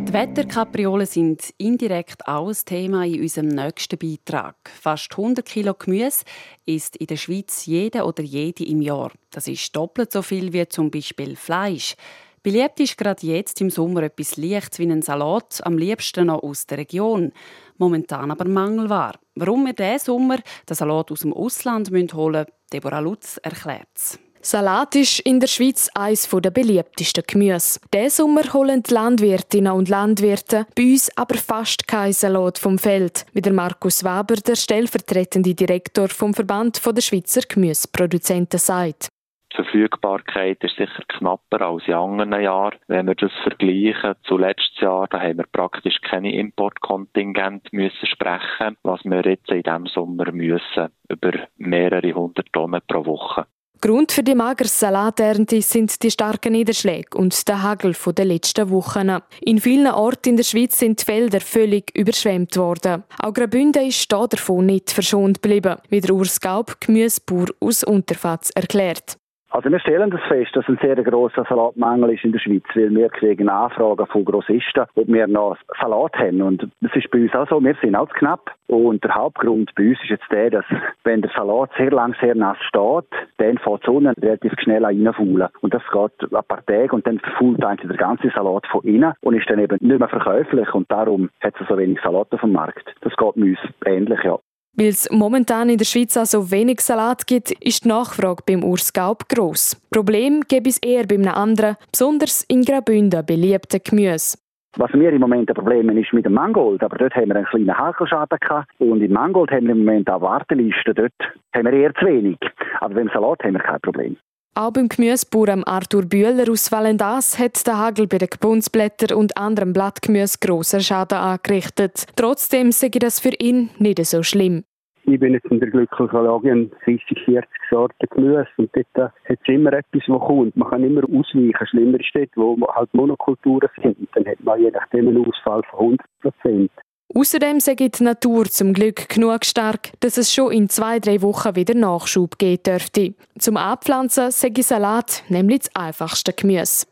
Die 0.09 0.13
Wetterkapriolen 0.13 1.05
sind 1.05 1.53
indirekt 1.59 2.27
auch 2.27 2.49
ein 2.49 2.57
Thema 2.65 3.05
in 3.05 3.21
unserem 3.21 3.49
nächsten 3.49 3.99
Beitrag. 3.99 4.55
Fast 4.81 5.11
100 5.11 5.45
Kilo 5.45 5.75
Gemüse 5.75 6.25
isst 6.65 6.95
in 6.95 7.05
der 7.05 7.15
Schweiz 7.15 7.67
jeder 7.67 8.07
oder 8.07 8.23
jede 8.23 8.65
im 8.65 8.81
Jahr. 8.81 9.11
Das 9.29 9.47
ist 9.47 9.75
doppelt 9.75 10.11
so 10.11 10.23
viel 10.23 10.51
wie 10.51 10.67
zum 10.67 10.89
Beispiel 10.89 11.35
Fleisch. 11.35 11.95
Beliebt 12.41 12.79
ist 12.79 12.97
gerade 12.97 13.23
jetzt 13.23 13.61
im 13.61 13.69
Sommer 13.69 14.01
etwas 14.01 14.35
Leichtes 14.35 14.79
wie 14.79 14.91
ein 14.91 15.03
Salat, 15.03 15.63
am 15.63 15.77
liebsten 15.77 16.25
noch 16.25 16.41
aus 16.41 16.65
der 16.65 16.79
Region. 16.79 17.31
Momentan 17.77 18.31
aber 18.31 18.47
Mangelware. 18.47 19.19
Warum 19.35 19.67
wir 19.67 19.73
diesen 19.73 19.99
Sommer 19.99 20.39
den 20.67 20.75
Salat 20.75 21.11
aus 21.11 21.19
dem 21.19 21.33
Ausland 21.33 21.91
holen 22.15 22.33
müssen, 22.33 22.53
Deborah 22.73 22.99
Lutz 22.99 23.37
erklärt 23.43 23.89
es. 23.93 24.17
Salat 24.41 24.95
ist 24.95 25.19
in 25.19 25.41
der 25.41 25.47
Schweiz 25.47 25.89
eines 25.93 26.29
der 26.29 26.49
beliebtesten 26.51 27.25
Gemüse. 27.27 27.79
Diesen 27.93 28.09
Sommer 28.09 28.53
holen 28.53 28.81
die 28.83 28.93
Landwirtinnen 28.93 29.73
und 29.73 29.89
Landwirte 29.89 30.65
bei 30.77 30.83
uns 30.83 31.15
aber 31.17 31.35
fast 31.35 31.87
kein 31.89 32.13
Salat 32.13 32.57
vom 32.57 32.79
Feld, 32.79 33.25
wie 33.33 33.41
der 33.41 33.51
Markus 33.51 34.03
Weber, 34.03 34.35
der 34.35 34.55
stellvertretende 34.55 35.53
Direktor 35.53 36.07
vom 36.07 36.33
Verband 36.33 36.81
der 36.85 37.01
Schweizer 37.01 37.41
Gemüseproduzenten, 37.41 38.59
sagt. 38.59 39.09
Die 39.51 39.55
Verfügbarkeit 39.57 40.63
ist 40.63 40.77
sicher 40.77 41.03
knapper 41.09 41.61
als 41.61 41.83
in 41.87 41.95
anderen 41.95 42.41
Jahren. 42.41 42.77
Wenn 42.87 43.07
wir 43.07 43.15
das 43.15 43.31
vergleichen 43.43 44.15
zu 44.23 44.37
letztes 44.37 44.79
Jahr, 44.79 45.07
da 45.09 45.19
haben 45.19 45.39
wir 45.39 45.47
praktisch 45.51 45.99
keine 46.01 46.33
Importkontingent 46.33 47.73
müssen 47.73 48.05
sprechen, 48.05 48.77
was 48.83 49.03
wir 49.03 49.21
jetzt 49.25 49.51
in 49.51 49.63
diesem 49.63 49.87
Sommer 49.87 50.31
müssen, 50.31 50.89
über 51.09 51.31
mehrere 51.57 52.13
hundert 52.13 52.53
Tonnen 52.53 52.81
pro 52.87 53.05
Woche. 53.05 53.47
Grund 53.81 54.11
für 54.11 54.23
die 54.23 54.35
magere 54.35 54.67
Salaternte 54.67 55.61
sind 55.61 56.03
die 56.03 56.11
starken 56.11 56.51
Niederschläge 56.51 57.17
und 57.17 57.47
der 57.47 57.63
Hagel 57.63 57.95
der 58.15 58.25
letzten 58.25 58.69
Wochen. 58.71 59.19
In 59.39 59.61
vielen 59.61 59.87
Orten 59.87 60.29
in 60.29 60.37
der 60.37 60.43
Schweiz 60.43 60.77
sind 60.77 60.99
die 60.99 61.05
Felder 61.05 61.39
völlig 61.39 61.95
überschwemmt 61.95 62.57
worden. 62.57 63.03
Auch 63.19 63.33
Graubünden 63.33 63.87
ist 63.87 64.11
davon 64.11 64.65
nicht 64.65 64.91
verschont 64.91 65.41
geblieben, 65.41 65.77
wie 65.87 66.01
der 66.01 66.13
Urs 66.13 66.41
Gaub, 66.41 66.81
Gemüsebauer 66.81 67.47
aus 67.61 67.85
Unterfatz, 67.85 68.49
erklärt. 68.53 69.17
Also 69.51 69.71
wir 69.71 69.79
stellen 69.79 70.11
das 70.11 70.21
fest, 70.27 70.55
dass 70.55 70.67
ein 70.67 70.77
sehr 70.79 70.95
grosser 71.03 71.43
Salatmangel 71.49 72.13
ist 72.13 72.23
in 72.23 72.31
der 72.31 72.39
Schweiz, 72.39 72.63
weil 72.75 72.93
wir 72.93 73.09
kriegen 73.09 73.49
Anfragen 73.49 74.05
von 74.05 74.23
Grossisten, 74.23 74.85
ob 74.95 75.07
wir 75.07 75.25
noch 75.25 75.57
Salat 75.81 76.13
haben. 76.17 76.43
Und 76.43 76.69
das 76.81 76.95
ist 76.95 77.09
bei 77.09 77.23
uns 77.23 77.33
auch 77.33 77.49
so, 77.49 77.63
wir 77.63 77.75
sind 77.81 77.95
auch 77.95 78.07
zu 78.09 78.13
knapp. 78.13 78.51
Und 78.67 79.03
der 79.03 79.15
Hauptgrund 79.15 79.73
bei 79.75 79.89
uns 79.89 79.99
ist 80.03 80.11
jetzt 80.11 80.31
der, 80.31 80.51
dass 80.51 80.65
wenn 81.03 81.23
der 81.23 81.31
Salat 81.35 81.71
sehr 81.77 81.89
lang 81.89 82.15
sehr 82.21 82.35
nass 82.35 82.57
steht, 82.67 83.05
dann 83.37 83.57
fährt 83.57 83.81
die 83.81 83.85
Sonne 83.87 84.13
relativ 84.21 84.53
schnell 84.59 84.85
reinfaulen. 84.85 85.47
Und 85.61 85.73
das 85.73 85.81
geht 85.91 86.31
ein 86.31 86.43
paar 86.47 86.65
Tage 86.67 86.91
und 86.91 87.07
dann 87.07 87.17
verfault 87.19 87.65
eigentlich 87.65 87.89
der 87.89 87.97
ganze 87.97 88.29
Salat 88.29 88.67
von 88.67 88.83
innen 88.83 89.13
und 89.21 89.33
ist 89.33 89.49
dann 89.49 89.57
eben 89.57 89.77
nicht 89.81 89.99
mehr 89.99 90.09
verkäuflich 90.09 90.71
und 90.75 90.91
darum 90.91 91.31
hat 91.41 91.55
es 91.59 91.67
so 91.67 91.75
wenig 91.75 91.99
Salat 92.03 92.31
auf 92.31 92.41
dem 92.41 92.51
Markt. 92.51 92.93
Das 93.01 93.15
geht 93.15 93.35
bei 93.35 93.41
uns 93.41 93.59
ähnlich, 93.83 94.19
ja. 94.23 94.37
Weil 94.79 94.87
es 94.87 95.11
momentan 95.11 95.67
in 95.67 95.77
der 95.77 95.83
Schweiz 95.83 96.15
also 96.15 96.51
wenig 96.51 96.79
Salat 96.79 97.27
gibt, 97.27 97.51
ist 97.51 97.83
die 97.83 97.89
Nachfrage 97.89 98.43
beim 98.47 98.63
Ursgaub 98.63 99.27
gross. 99.27 99.75
Problem 99.91 100.39
gibt 100.47 100.67
es 100.67 100.77
eher 100.77 101.05
bei 101.05 101.15
einem 101.15 101.33
anderen, 101.33 101.75
besonders 101.91 102.45
in 102.47 102.63
Graubünden 102.63 103.25
beliebten 103.25 103.81
Gemüse. 103.83 104.37
Was 104.77 104.93
wir 104.93 105.11
im 105.11 105.19
Moment 105.19 105.49
ein 105.49 105.55
Problem 105.55 105.89
ist 105.97 106.13
mit 106.13 106.25
dem 106.25 106.31
Mangold, 106.31 106.81
aber 106.81 106.97
dort 106.97 107.13
haben 107.13 107.27
wir 107.27 107.35
einen 107.35 107.45
kleinen 107.47 107.77
Hakelschaden 107.77 108.37
gehabt. 108.39 108.69
Und 108.77 109.01
im 109.01 109.11
Mangold 109.11 109.51
haben 109.51 109.65
wir 109.65 109.71
im 109.71 109.83
Moment 109.83 110.09
auch 110.09 110.21
Wartelisten, 110.21 110.95
dort 110.95 111.11
haben 111.53 111.65
wir 111.65 111.73
eher 111.73 111.93
zu 111.95 112.05
wenig. 112.05 112.37
Aber 112.79 112.93
beim 112.93 113.09
Salat 113.13 113.43
haben 113.43 113.55
wir 113.55 113.59
kein 113.59 113.81
Problem. 113.81 114.15
Auch 114.55 114.71
beim 114.71 114.87
Gemüsebauer 114.87 115.61
Arthur 115.67 116.05
Bühler 116.05 116.49
aus 116.49 116.71
Valendas 116.71 117.37
hat 117.37 117.67
der 117.67 117.77
Hagel 117.77 118.07
bei 118.07 118.17
den 118.17 118.29
Gebundsblättern 118.29 119.17
und 119.17 119.35
anderem 119.37 119.73
Blattgemüse 119.73 120.37
grosser 120.39 120.79
Schaden 120.79 121.17
angerichtet. 121.17 122.05
Trotzdem 122.15 122.71
sei 122.71 122.87
das 122.89 123.19
für 123.19 123.33
ihn 123.39 123.71
nicht 123.77 124.03
so 124.05 124.23
schlimm 124.23 124.63
ich 125.13 125.19
bin 125.19 125.33
jetzt 125.33 125.45
in 125.45 125.59
der 125.59 125.69
glücklichen 125.69 126.23
Lage, 126.23 126.69
30, 126.85 127.01
40 127.25 127.49
Sorten 127.69 128.07
Gemüse 128.09 128.47
und 128.57 128.69
dort 128.75 129.13
hat 129.25 129.39
es 129.41 129.53
immer 129.53 129.73
etwas, 129.73 130.03
was 130.07 130.19
kommt. 130.19 130.55
Man 130.55 130.69
kann 130.69 130.83
immer 130.83 131.03
ausweichen. 131.03 131.67
Schlimmer 131.67 131.99
ist 131.99 132.09
dort, 132.13 132.29
wo 132.35 132.67
halt 132.73 132.93
Monokulturen 132.93 133.69
sind. 133.81 133.97
Dann 134.13 134.25
hat 134.25 134.43
man 134.43 134.59
je 134.59 134.71
nachdem 134.71 135.07
einen 135.07 135.25
Ausfall 135.25 135.61
von 135.71 135.79
100 135.79 136.07
Prozent. 136.21 136.71
Außerdem 137.15 137.59
sagt 137.59 137.99
die 137.99 138.03
Natur 138.03 138.45
zum 138.45 138.73
Glück 138.73 139.09
genug 139.09 139.43
stark, 139.43 139.89
dass 139.99 140.17
es 140.17 140.31
schon 140.31 140.51
in 140.51 140.69
zwei, 140.69 140.99
drei 140.99 141.23
Wochen 141.23 141.55
wieder 141.55 141.73
Nachschub 141.73 142.37
geben 142.37 142.61
dürfte. 142.61 143.15
Zum 143.39 143.57
Abpflanzen 143.57 144.29
sage 144.29 144.61
Salat 144.61 145.23
nämlich 145.27 145.59
das 145.59 145.75
einfachste 145.75 146.33
Gemüse. 146.33 146.85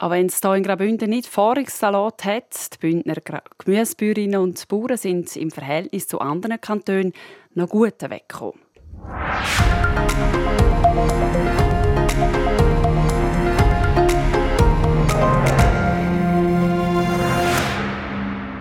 Auch 0.00 0.10
wenn 0.10 0.26
es 0.26 0.38
hier 0.40 0.54
in 0.54 0.62
Graubünden 0.62 1.10
nicht 1.10 1.26
Fahrungssalat 1.26 2.24
hat, 2.24 2.72
die 2.72 2.78
Bündner 2.78 3.16
Gemüsebäuerinnen 3.58 4.40
und 4.40 4.68
Bauern 4.68 4.96
sind 4.96 5.34
im 5.34 5.50
Verhältnis 5.50 6.06
zu 6.06 6.20
anderen 6.20 6.60
Kantonen 6.60 7.12
noch 7.54 7.68
gut 7.68 8.00
weggekommen. 8.00 8.60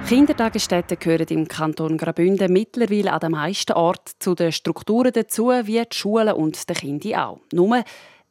Kindertagesstätten 0.08 0.98
gehören 0.98 1.27
im 1.29 1.48
Kanton 1.48 2.00
Graubünden 2.00 2.51
mittlerweile 2.51 3.13
an 3.13 3.20
den 3.20 3.32
meisten 3.32 3.74
Orten 3.74 4.13
zu 4.17 4.34
den 4.34 4.51
Strukturen 4.51 5.12
dazu, 5.13 5.50
wie 5.50 5.84
die 5.84 5.96
Schulen 5.96 6.34
und 6.34 6.67
die 6.67 6.74
Kinder 6.74 7.27
auch. 7.27 7.39
Nur 7.53 7.84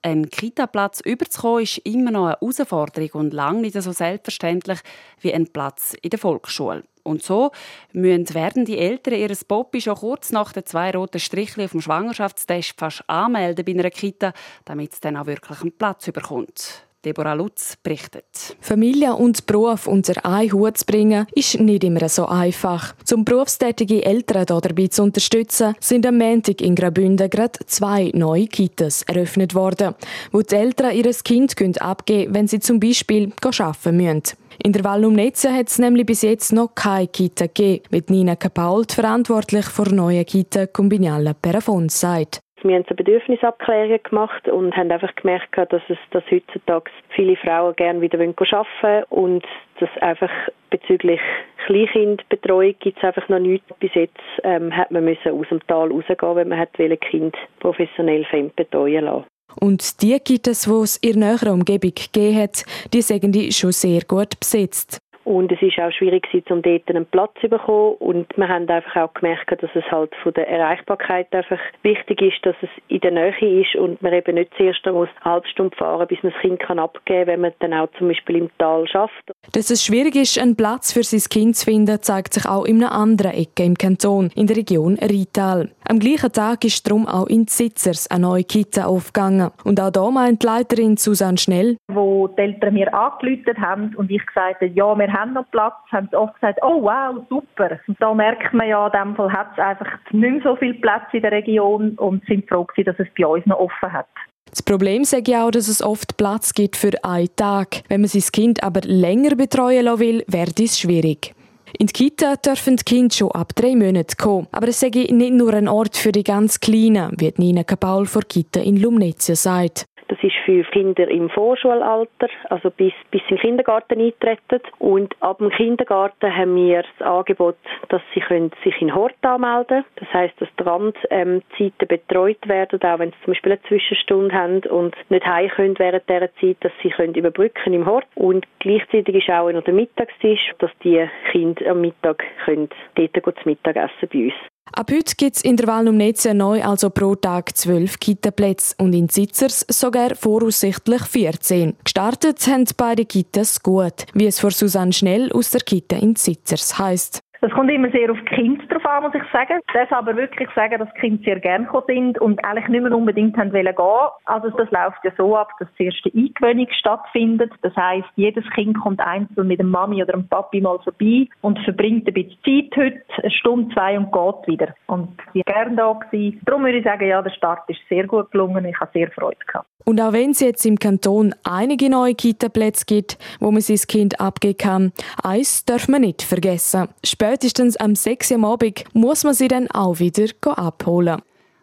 einen 0.03 0.31
Kita-Platz 0.31 1.00
überzukommen, 1.00 1.62
ist 1.65 1.79
immer 1.79 2.11
noch 2.11 2.26
eine 2.26 2.37
Herausforderung 2.41 3.11
und 3.12 3.33
lange 3.33 3.62
nicht 3.62 3.81
so 3.81 3.93
selbstverständlich 3.93 4.81
wie 5.21 5.35
ein 5.35 5.49
Platz 5.49 5.95
in 6.00 6.11
der 6.11 6.19
Volksschule. 6.19 6.85
Und 7.03 7.23
so 7.23 7.53
müssen 7.93 8.35
werden 8.35 8.65
die 8.65 8.79
Eltern 8.79 9.15
ihres 9.15 9.45
Poppy 9.45 9.81
schon 9.81 9.95
kurz 9.95 10.33
nach 10.33 10.53
den 10.53 10.67
zwei 10.67 10.91
roten 10.91 11.21
Strichen 11.21 11.65
auf 11.65 11.71
dem 11.71 11.81
Schwangerschaftstest 11.81 12.75
fast 12.76 13.09
anmelden 13.09 13.65
bei 13.65 13.73
einer 13.73 13.91
Kita, 13.91 14.33
damit 14.65 14.93
es 14.93 15.00
dann 15.00 15.17
auch 15.17 15.26
wirklich 15.26 15.61
einen 15.61 15.73
Platz 15.73 16.11
bekommt. 16.11 16.86
Deborah 17.06 17.34
Lutz 17.34 17.76
berichtet. 17.82 18.56
Familie 18.60 19.14
und 19.14 19.46
Beruf 19.46 19.86
unter 19.86 20.26
einen 20.26 20.52
Hut 20.52 20.78
zu 20.78 20.86
bringen, 20.86 21.26
ist 21.34 21.60
nicht 21.60 21.84
immer 21.84 22.08
so 22.08 22.26
einfach. 22.26 22.96
Zum 23.04 23.25
berufstätige 23.25 24.04
Eltern 24.04 24.44
dabei 24.46 24.88
zu 24.88 25.04
unterstützen, 25.04 25.76
sind 25.78 26.04
am 26.04 26.18
Montag 26.18 26.60
in 26.60 26.75
Graubünden 26.75 27.30
gerade 27.30 27.60
zwei 27.66 28.10
neue 28.12 28.48
Kitas 28.48 29.02
eröffnet 29.02 29.54
worden, 29.54 29.94
wo 30.32 30.42
die 30.42 30.56
Eltern 30.56 30.96
ihr 30.96 31.10
Kind 31.22 31.80
abgeben 31.80 32.25
können, 32.25 32.34
wenn 32.34 32.48
sie 32.48 32.58
zum 32.58 32.80
Beispiel 32.80 33.32
arbeiten 33.40 33.96
müssen. 33.96 34.22
In 34.62 34.72
der 34.72 34.84
Val 34.84 35.02
Lumnezia 35.02 35.52
hat 35.52 35.68
es 35.68 35.78
nämlich 35.78 36.06
bis 36.06 36.22
jetzt 36.22 36.52
noch 36.52 36.75
keine 36.75 37.06
Kita 37.06 37.46
gegeben, 37.46 37.84
wie 37.90 38.02
Nina 38.08 38.36
Kapault, 38.36 38.92
verantwortlich 38.92 39.66
für 39.66 39.94
neue 39.94 40.25
Kita 40.25 40.66
Combinale 40.66 41.34
Perafon, 41.34 41.88
sagt. 41.88 42.40
Wir 42.62 42.75
haben 42.75 42.86
eine 42.86 42.96
Bedürfnisabklärung 42.96 44.00
gemacht 44.02 44.48
und 44.48 44.75
haben 44.76 44.90
einfach 44.90 45.14
gemerkt, 45.14 45.56
dass 45.56 45.82
es 45.88 45.98
dass 46.10 46.25
heutzutage 46.30 46.90
viele 47.10 47.36
Frauen 47.36 47.76
gerne 47.76 48.00
wieder 48.00 48.18
arbeiten 48.18 48.66
wollen 48.82 49.04
und 49.10 49.44
dass 49.78 49.90
einfach 50.00 50.30
bezüglich 50.70 51.20
Kleinkindbetreuung 51.66 52.75
gibt 52.80 52.98
es 52.98 53.04
einfach 53.04 53.28
noch 53.28 53.38
nichts. 53.38 53.66
Bis 53.78 53.94
jetzt 53.94 54.18
ähm, 54.42 54.75
hat 54.75 54.90
man 54.90 55.04
müssen 55.04 55.32
aus 55.32 55.48
dem 55.50 55.64
Tal 55.66 55.90
rausgehen, 55.90 56.36
wenn 56.36 56.48
man 56.48 56.58
hat 56.58 56.70
Kind 56.96 57.36
professionell 57.60 58.25
fremd 58.25 58.56
betreuen 58.56 59.04
lassen. 59.04 59.26
Und 59.60 60.02
die 60.02 60.18
gibt 60.22 60.48
es, 60.48 60.62
die 60.62 60.70
es 60.70 60.96
in 60.98 61.20
näherer 61.20 61.52
Umgebung 61.52 61.92
gegeben 61.94 62.36
hat, 62.36 62.64
die 62.92 63.02
die 63.32 63.52
schon 63.52 63.72
sehr 63.72 64.02
gut 64.06 64.38
besetzt. 64.38 64.98
Und 65.26 65.50
es 65.50 65.61
ist 65.61 65.76
auch 65.80 65.90
schwierig 65.90 66.25
um 66.50 66.62
dort 66.62 66.88
einen 66.88 67.04
Platz 67.04 67.33
zu 67.40 67.49
bekommen. 67.49 67.97
Und 67.99 68.28
wir 68.37 68.47
haben 68.47 68.68
einfach 68.68 68.95
auch 68.95 69.12
gemerkt, 69.14 69.61
dass 69.61 69.71
es 69.75 69.85
halt 69.90 70.14
von 70.23 70.33
der 70.35 70.49
Erreichbarkeit 70.49 71.35
einfach 71.35 71.59
wichtig 71.83 72.23
ist, 72.23 72.47
dass 72.47 72.54
es 72.62 72.68
in 72.87 73.00
der 73.00 73.11
Nähe 73.11 73.61
ist 73.62 73.75
und 73.75 74.00
man 74.02 74.12
eben 74.12 74.37
nicht 74.37 74.52
zuerst 74.56 74.87
muss 74.87 75.09
eine 75.23 75.33
halbe 75.33 75.49
Stunde 75.49 75.76
fahren, 75.76 76.06
bis 76.06 76.23
man 76.23 76.33
das 76.33 76.40
Kind 76.40 76.61
kann 76.61 76.78
abgeben 76.78 77.26
kann, 77.26 77.26
wenn 77.26 77.40
man 77.40 77.52
dann 77.59 77.75
auch 77.75 77.88
zum 77.99 78.06
Beispiel 78.06 78.37
im 78.37 78.50
Tal 78.59 78.87
schafft. 78.87 79.33
Dass 79.52 79.71
es 79.71 79.85
schwierig 79.85 80.14
ist, 80.14 80.38
einen 80.38 80.54
Platz 80.54 80.92
für 80.92 81.02
sein 81.02 81.21
Kind 81.28 81.56
zu 81.56 81.64
finden, 81.64 82.00
zeigt 82.00 82.35
sich 82.35 82.47
auch 82.47 82.64
in 82.64 82.76
einer 82.76 82.92
anderen 82.92 83.33
Ecke 83.33 83.64
im 83.64 83.76
Kanton, 83.76 84.30
in 84.37 84.47
der 84.47 84.56
Region 84.56 84.95
Rital. 84.95 85.71
Am 85.88 86.00
gleichen 86.00 86.33
Tag 86.33 86.64
ist 86.64 86.85
darum 86.85 87.07
auch 87.07 87.28
in 87.28 87.47
Zitzers 87.47 88.11
eine 88.11 88.23
neue 88.23 88.43
Kita 88.43 88.87
aufgegangen. 88.87 89.50
Und 89.62 89.81
auch 89.81 89.93
da 89.93 90.11
meint 90.11 90.43
die 90.43 90.47
Leiterin 90.47 90.97
Susanne 90.97 91.38
Schnell, 91.38 91.76
wo 91.87 92.26
die 92.26 92.43
Eltern 92.43 92.75
mir 92.75 92.93
angerufen 92.93 93.57
haben 93.61 93.95
und 93.95 94.11
ich 94.11 94.25
gesagt 94.26 94.62
habe, 94.62 94.66
ja, 94.66 94.99
wir 94.99 95.12
haben 95.12 95.35
noch 95.35 95.49
Platz, 95.52 95.75
haben 95.93 96.09
sie 96.11 96.16
oft 96.16 96.35
gesagt, 96.35 96.59
oh 96.62 96.83
wow, 96.83 97.25
super. 97.28 97.78
Und 97.87 98.02
da 98.02 98.12
merkt 98.12 98.52
man 98.52 98.69
ja, 98.69 98.87
in 98.88 98.93
dem 99.00 99.14
Fall 99.14 99.33
hat 99.33 99.52
es 99.52 99.62
einfach 99.62 99.87
nicht 100.11 100.33
mehr 100.33 100.43
so 100.43 100.57
viel 100.57 100.75
Platz 100.75 101.05
in 101.12 101.23
der 101.23 101.31
Region 101.31 101.90
und 101.99 102.25
sind 102.26 102.49
froh 102.49 102.66
dass 102.85 102.99
es 102.99 103.07
bei 103.16 103.25
uns 103.25 103.47
noch 103.47 103.61
offen 103.61 103.93
hat. 103.93 104.09
Das 104.50 104.62
Problem 104.62 105.05
sage 105.05 105.31
ich 105.31 105.37
auch, 105.37 105.52
dass 105.52 105.69
es 105.69 105.83
oft 105.83 106.16
Platz 106.16 106.52
gibt 106.52 106.76
für 106.76 106.93
einen 107.05 107.28
Tag. 107.37 107.83
Wenn 107.88 108.00
man 108.00 108.09
sein 108.09 108.23
Kind 108.33 108.62
aber 108.64 108.81
länger 108.81 109.37
betreuen 109.37 110.00
will, 110.00 110.25
wäre 110.26 110.50
es 110.59 110.81
schwierig. 110.81 111.36
In 111.78 111.88
die 111.88 111.92
Kita 111.92 112.37
dürfen 112.37 112.76
die 112.76 112.85
Kinder 112.85 113.14
schon 113.14 113.33
ab 113.33 113.54
drei 113.54 113.76
Monaten 113.76 114.16
kommen. 114.16 114.47
Aber 114.50 114.68
es 114.68 114.80
sei 114.80 114.88
nicht 114.88 115.35
nur 115.35 115.52
ein 115.52 115.68
Ort 115.68 115.97
für 115.97 116.11
die 116.11 116.25
ganz 116.25 116.59
Kleinen, 116.59 117.12
wie 117.18 117.35
Nina 117.37 117.64
Kapaul 117.64 118.06
vor 118.06 118.23
Kita 118.23 118.61
in 118.61 118.78
Lumnezia 118.78 119.37
sagt. 119.37 119.85
Das 120.08 120.18
ist 120.22 120.36
für 120.44 120.62
Kinder 120.64 121.08
im 121.08 121.28
Vorschulalter, 121.30 122.28
also 122.48 122.70
bis, 122.70 122.92
bis 123.10 123.22
in 123.28 123.36
den 123.36 123.38
Kindergarten 123.38 124.00
eintreten. 124.00 124.60
Und 124.78 125.14
ab 125.20 125.38
dem 125.38 125.50
Kindergarten 125.50 126.34
haben 126.34 126.54
wir 126.54 126.84
das 126.98 127.06
Angebot, 127.06 127.56
dass 127.88 128.02
sie 128.14 128.20
können 128.20 128.52
sich 128.62 128.80
in 128.80 128.94
Hort 128.94 129.14
anmelden 129.22 129.66
können. 129.66 129.84
Das 129.96 130.12
heißt, 130.12 130.40
dass 130.40 130.48
die 130.58 130.62
Randzeiten 130.62 131.88
betreut 131.88 132.46
werden, 132.46 132.82
auch 132.82 132.98
wenn 132.98 133.10
sie 133.10 133.25
zum 133.25 133.32
Beispiel 133.32 133.52
eine 133.52 133.62
Zwischenstunde 133.62 134.34
haben 134.34 134.60
und 134.70 134.94
nicht 135.10 135.26
heim 135.26 135.48
können 135.50 135.78
während 135.78 136.08
dieser 136.08 136.34
Zeit, 136.36 136.56
dass 136.60 136.72
sie 136.82 136.90
können 136.90 137.14
überbrücken 137.14 137.75
im 137.75 137.86
Hort. 137.86 138.06
Und 138.14 138.46
gleichzeitig 138.60 139.16
ist 139.16 139.30
auch 139.30 139.50
noch 139.50 139.64
der 139.64 139.75
Mittagstisch, 139.75 140.52
dass 140.58 140.70
die 140.84 141.04
Kinder 141.32 141.70
am 141.70 141.80
Mittag 141.80 142.22
können 142.44 142.68
dort 142.94 143.12
zu 143.14 143.48
Mittag 143.48 143.76
essen 143.76 144.08
bei 144.12 144.26
uns. 144.26 144.55
Ab 144.73 144.90
heute 144.90 145.14
gibt 145.16 145.37
es 145.37 145.42
in 145.42 145.56
der 145.56 145.68
Walnumnetze 145.68 146.35
neu 146.35 146.62
also 146.62 146.90
pro 146.90 147.14
Tag 147.14 147.56
zwölf 147.56 147.99
Kitaplätze 147.99 148.75
und 148.78 148.92
in 148.92 149.08
Sitzers 149.08 149.64
sogar 149.68 150.14
voraussichtlich 150.14 151.02
14. 151.02 151.76
Gestartet 151.82 152.46
haben 152.46 152.66
beide 152.76 153.06
Kitas 153.06 153.62
gut, 153.62 154.06
wie 154.12 154.26
es 154.26 154.40
vor 154.40 154.50
Susanne 154.50 154.92
Schnell 154.92 155.32
aus 155.32 155.50
der 155.50 155.62
Kita 155.62 155.96
in 155.96 156.16
Sitzers 156.16 156.78
heisst. 156.78 157.20
Das 157.47 157.55
kommt 157.55 157.71
immer 157.71 157.88
sehr 157.93 158.11
auf 158.11 158.19
die 158.19 158.35
Kinder 158.35 158.65
drauf 158.67 158.85
an, 158.87 159.05
muss 159.05 159.15
ich 159.15 159.23
sagen. 159.33 159.61
Darf 159.73 159.93
aber 159.93 160.17
wirklich 160.17 160.49
sagen, 160.57 160.81
dass 160.81 160.93
die 160.95 161.00
Kinder 161.00 161.23
sehr 161.23 161.38
gerne 161.38 161.69
sind 161.87 162.19
und 162.19 162.45
eigentlich 162.45 162.67
nicht 162.67 162.83
mehr 162.83 162.91
unbedingt 162.91 163.37
haben 163.37 163.53
wollen 163.53 163.65
gehen. 163.67 164.11
Also 164.25 164.50
das 164.50 164.69
läuft 164.73 165.05
ja 165.05 165.12
so 165.17 165.37
ab, 165.37 165.50
dass 165.61 165.69
die 165.79 165.93
Eingewöhnung 166.12 166.67
stattfindet. 166.76 167.53
Das 167.62 167.73
heisst, 167.76 168.09
jedes 168.17 168.45
Kind 168.50 168.76
kommt 168.81 168.99
einzeln 168.99 169.47
mit 169.47 169.61
dem 169.61 169.71
Mami 169.71 170.03
oder 170.03 170.15
dem 170.15 170.26
Papi 170.26 170.61
mal 170.61 170.81
vorbei 170.81 171.29
und 171.43 171.61
verbringt 171.61 172.09
ein 172.09 172.15
bisschen 172.15 172.37
Zeit 172.45 172.76
heute, 172.76 173.00
eine 173.23 173.31
Stunde, 173.31 173.73
zwei 173.73 173.97
und 173.97 174.11
geht 174.11 174.49
wieder. 174.49 174.75
Und 174.88 175.11
sie 175.33 175.45
waren 175.47 175.76
gerne 175.76 175.76
da. 175.76 175.93
Gewesen. 175.93 176.41
Darum 176.47 176.65
würde 176.65 176.79
ich 176.79 176.85
sagen, 176.85 177.07
ja, 177.07 177.23
der 177.23 177.31
Start 177.31 177.71
ist 177.71 177.79
sehr 177.88 178.09
gut 178.09 178.33
gelungen. 178.33 178.65
Ich 178.65 178.81
habe 178.81 178.91
sehr 178.93 179.09
Freude 179.12 179.38
gehabt. 179.47 179.69
Und 179.88 180.00
auch 180.00 180.12
wenn 180.12 180.33
es 180.33 180.41
jetzt 180.41 180.67
im 180.67 180.81
Kanton 180.81 181.33
einige 181.45 181.88
neue 181.88 182.17
Kita-Plätze 182.17 182.87
gibt, 182.87 183.19
wo 183.38 183.53
man 183.53 183.61
sein 183.61 183.79
Kind 183.87 184.21
abgeben 184.21 184.59
kann, 184.59 184.93
eins 185.23 185.65
darf 185.65 185.87
man 185.87 186.00
nicht 186.00 186.23
vergessen. 186.23 186.88
Spätestens 187.37 187.76
am 187.76 187.95
6. 187.95 188.31
Uhr 188.31 188.45
Abend 188.49 188.85
muss 188.95 189.23
man 189.23 189.35
sie 189.35 189.49
dann 189.49 189.71
auch 189.71 189.99
wieder 189.99 190.25
abholen. 190.57 191.21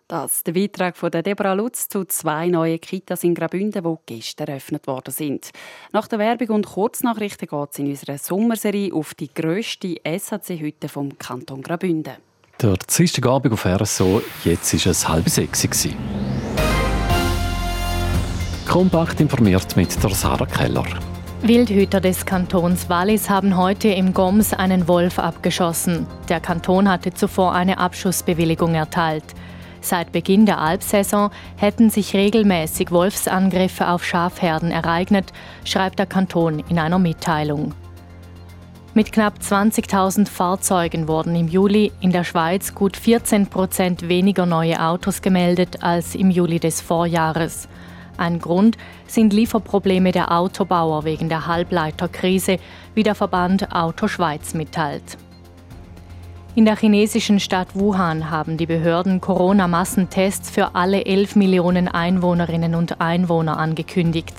Das 0.08 0.36
ist 0.36 0.46
der 0.46 0.52
Beitrag 0.52 0.96
von 0.96 1.10
Deborah 1.10 1.54
Lutz 1.54 1.90
zu 1.90 2.06
zwei 2.06 2.48
neuen 2.48 2.80
Kitas 2.80 3.24
in 3.24 3.34
Graubünden, 3.34 3.84
die 3.84 4.16
gestern 4.18 4.50
eröffnet 4.50 4.86
worden 4.86 5.12
sind. 5.12 5.50
Nach 5.92 6.08
der 6.08 6.20
Werbung 6.20 6.50
und 6.50 6.68
Kurznachrichten 6.68 7.48
geht 7.48 7.70
es 7.72 7.80
in 7.80 7.88
unserer 7.88 8.20
Sommerserie 8.20 8.94
auf 8.94 9.16
die 9.16 9.34
grösste 9.34 9.96
SAC-Hütte 10.06 10.90
vom 10.90 11.18
Kanton 11.18 11.64
Graubünden. 11.64 12.18
Der 12.62 12.78
Dienstagabend 12.78 13.54
auf 13.54 13.66
RSO, 13.66 14.22
jetzt 14.44 14.86
war 14.86 14.92
es 14.92 15.10
halb 15.10 15.28
sechs. 15.28 15.68
Kompakt 18.68 19.20
informiert 19.20 19.76
mit 19.76 20.04
der 20.04 20.12
Sarah 20.12 20.46
Keller. 20.46 20.86
Wildhüter 21.46 22.00
des 22.00 22.26
Kantons 22.26 22.88
Wallis 22.88 23.30
haben 23.30 23.58
heute 23.58 23.90
im 23.90 24.14
Goms 24.14 24.54
einen 24.54 24.88
Wolf 24.88 25.20
abgeschossen. 25.20 26.08
Der 26.30 26.40
Kanton 26.40 26.90
hatte 26.90 27.14
zuvor 27.14 27.52
eine 27.52 27.80
Abschussbewilligung 27.80 28.76
erteilt. 28.76 29.26
Seit 29.82 30.14
Beginn 30.14 30.46
der 30.46 30.62
Alpsaison 30.62 31.32
hätten 31.58 31.90
sich 31.90 32.14
regelmäßig 32.14 32.92
Wolfsangriffe 32.92 33.90
auf 33.90 34.06
Schafherden 34.06 34.72
ereignet, 34.72 35.34
schreibt 35.66 36.00
der 36.00 36.06
Kanton 36.06 36.64
in 36.70 36.80
einer 36.80 36.98
Mitteilung. 36.98 37.74
Mit 38.94 39.12
knapp 39.12 39.40
20.000 39.42 40.30
Fahrzeugen 40.30 41.10
wurden 41.10 41.36
im 41.36 41.50
Juli 41.50 41.92
in 42.00 42.14
der 42.14 42.24
Schweiz 42.24 42.74
gut 42.74 42.96
14 42.96 43.48
Prozent 43.48 44.08
weniger 44.08 44.46
neue 44.46 44.82
Autos 44.82 45.22
gemeldet 45.22 45.84
als 45.84 46.16
im 46.16 46.32
Juli 46.32 46.62
des 46.62 46.80
Vorjahres. 46.80 47.68
Ein 48.18 48.40
Grund 48.40 48.78
sind 49.08 49.34
Lieferprobleme 49.34 50.12
der 50.12 50.32
Autobauer 50.32 51.04
wegen 51.04 51.30
der 51.30 51.48
Halbleiterkrise, 51.48 52.58
wie 52.94 53.04
der 53.04 53.16
Verband 53.16 53.74
Auto 53.74 54.08
Schweiz 54.08 54.54
mitteilt. 54.54 55.18
In 56.56 56.66
der 56.66 56.78
chinesischen 56.78 57.40
Stadt 57.40 57.70
Wuhan 57.74 58.30
haben 58.30 58.58
die 58.58 58.68
Behörden 58.68 59.20
Corona-Massentests 59.20 60.52
für 60.52 60.76
alle 60.76 61.04
11 61.04 61.36
Millionen 61.36 61.88
Einwohnerinnen 61.88 62.76
und 62.76 63.02
Einwohner 63.02 63.58
angekündigt. 63.58 64.36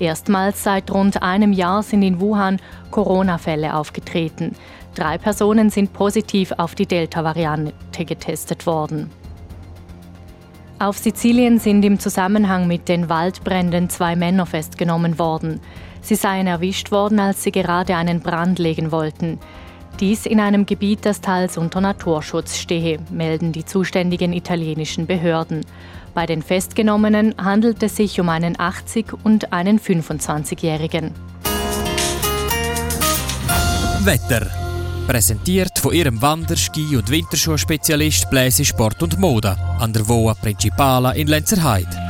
Erstmals 0.00 0.64
seit 0.64 0.90
rund 0.90 1.22
einem 1.22 1.52
Jahr 1.52 1.84
sind 1.84 2.02
in 2.02 2.18
Wuhan 2.18 2.58
Corona-Fälle 2.90 3.76
aufgetreten. 3.76 4.56
Drei 4.96 5.18
Personen 5.18 5.70
sind 5.70 5.92
positiv 5.92 6.52
auf 6.56 6.74
die 6.74 6.86
Delta-Variante 6.86 8.04
getestet 8.04 8.66
worden. 8.66 9.10
Auf 10.78 10.98
Sizilien 10.98 11.58
sind 11.58 11.84
im 11.84 11.98
Zusammenhang 11.98 12.66
mit 12.66 12.88
den 12.88 13.08
Waldbränden 13.08 13.88
zwei 13.88 14.16
Männer 14.16 14.44
festgenommen 14.44 15.18
worden. 15.18 15.60
Sie 16.00 16.16
seien 16.16 16.46
erwischt 16.46 16.90
worden, 16.90 17.20
als 17.20 17.42
sie 17.42 17.52
gerade 17.52 17.96
einen 17.96 18.20
Brand 18.20 18.58
legen 18.58 18.90
wollten. 18.92 19.38
Dies 20.00 20.26
in 20.26 20.40
einem 20.40 20.66
Gebiet, 20.66 21.06
das 21.06 21.20
teils 21.20 21.56
unter 21.56 21.80
Naturschutz 21.80 22.56
stehe, 22.56 22.98
melden 23.10 23.52
die 23.52 23.64
zuständigen 23.64 24.32
italienischen 24.32 25.06
Behörden. 25.06 25.64
Bei 26.12 26.26
den 26.26 26.42
Festgenommenen 26.42 27.34
handelt 27.38 27.82
es 27.82 27.96
sich 27.96 28.20
um 28.20 28.28
einen 28.28 28.56
80- 28.56 29.14
und 29.22 29.52
einen 29.52 29.78
25-Jährigen. 29.78 31.12
Wetter. 34.00 34.63
Präsentiert 35.06 35.78
von 35.78 35.92
ihrem 35.92 36.20
Wander-, 36.22 36.56
Ski- 36.56 36.96
und 36.96 37.10
Winterschuhspezialist 37.10 38.30
Bläse 38.30 38.64
Sport 38.64 39.02
und 39.02 39.18
Mode 39.18 39.56
an 39.78 39.92
der 39.92 40.08
Voa 40.08 40.32
Principala 40.34 41.12
in 41.12 41.26
Lenzerheide. 41.26 42.04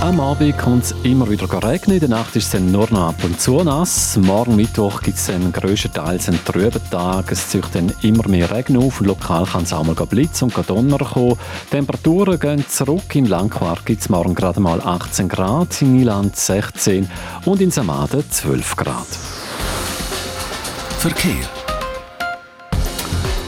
Am 0.00 0.18
Abend 0.18 0.56
kommt 0.56 0.84
es 0.84 0.94
immer 1.02 1.28
wieder 1.28 1.46
regnen. 1.62 1.96
In 1.96 2.00
der 2.00 2.08
Nacht 2.08 2.34
ist 2.34 2.46
es 2.46 2.50
dann 2.52 2.72
nur 2.72 2.88
noch 2.90 3.08
ab 3.08 3.22
und 3.22 3.38
zu 3.38 3.62
nass. 3.62 4.16
Morgen 4.16 4.56
Mittwoch 4.56 5.02
gibt 5.02 5.18
es 5.18 5.26
dann 5.26 5.52
grösstenteils 5.52 6.28
einen 6.28 6.42
trüben 6.44 6.80
Tag. 6.90 7.30
Es 7.30 7.50
zieht 7.50 7.66
dann 7.74 7.92
immer 8.00 8.26
mehr 8.26 8.50
Regen 8.50 8.78
auf. 8.78 9.00
Lokal 9.00 9.44
kann 9.44 9.64
es 9.64 9.74
auch 9.74 9.84
mal 9.84 9.94
Blitz 9.94 10.40
und 10.40 10.54
Donner 10.68 10.98
kommen. 10.98 11.36
Die 11.66 11.70
Temperaturen 11.70 12.38
gehen 12.38 12.64
zurück. 12.66 13.14
In 13.14 13.26
Langquart 13.26 13.84
gibt 13.84 14.00
es 14.00 14.08
morgen 14.08 14.34
gerade 14.34 14.60
mal 14.60 14.80
18 14.80 15.28
Grad, 15.28 15.82
in 15.82 15.92
Niland 15.92 16.34
16 16.34 17.10
und 17.44 17.60
in 17.60 17.70
Samaden 17.70 18.24
12 18.30 18.76
Grad. 18.76 19.06
Verkehr. 21.00 21.48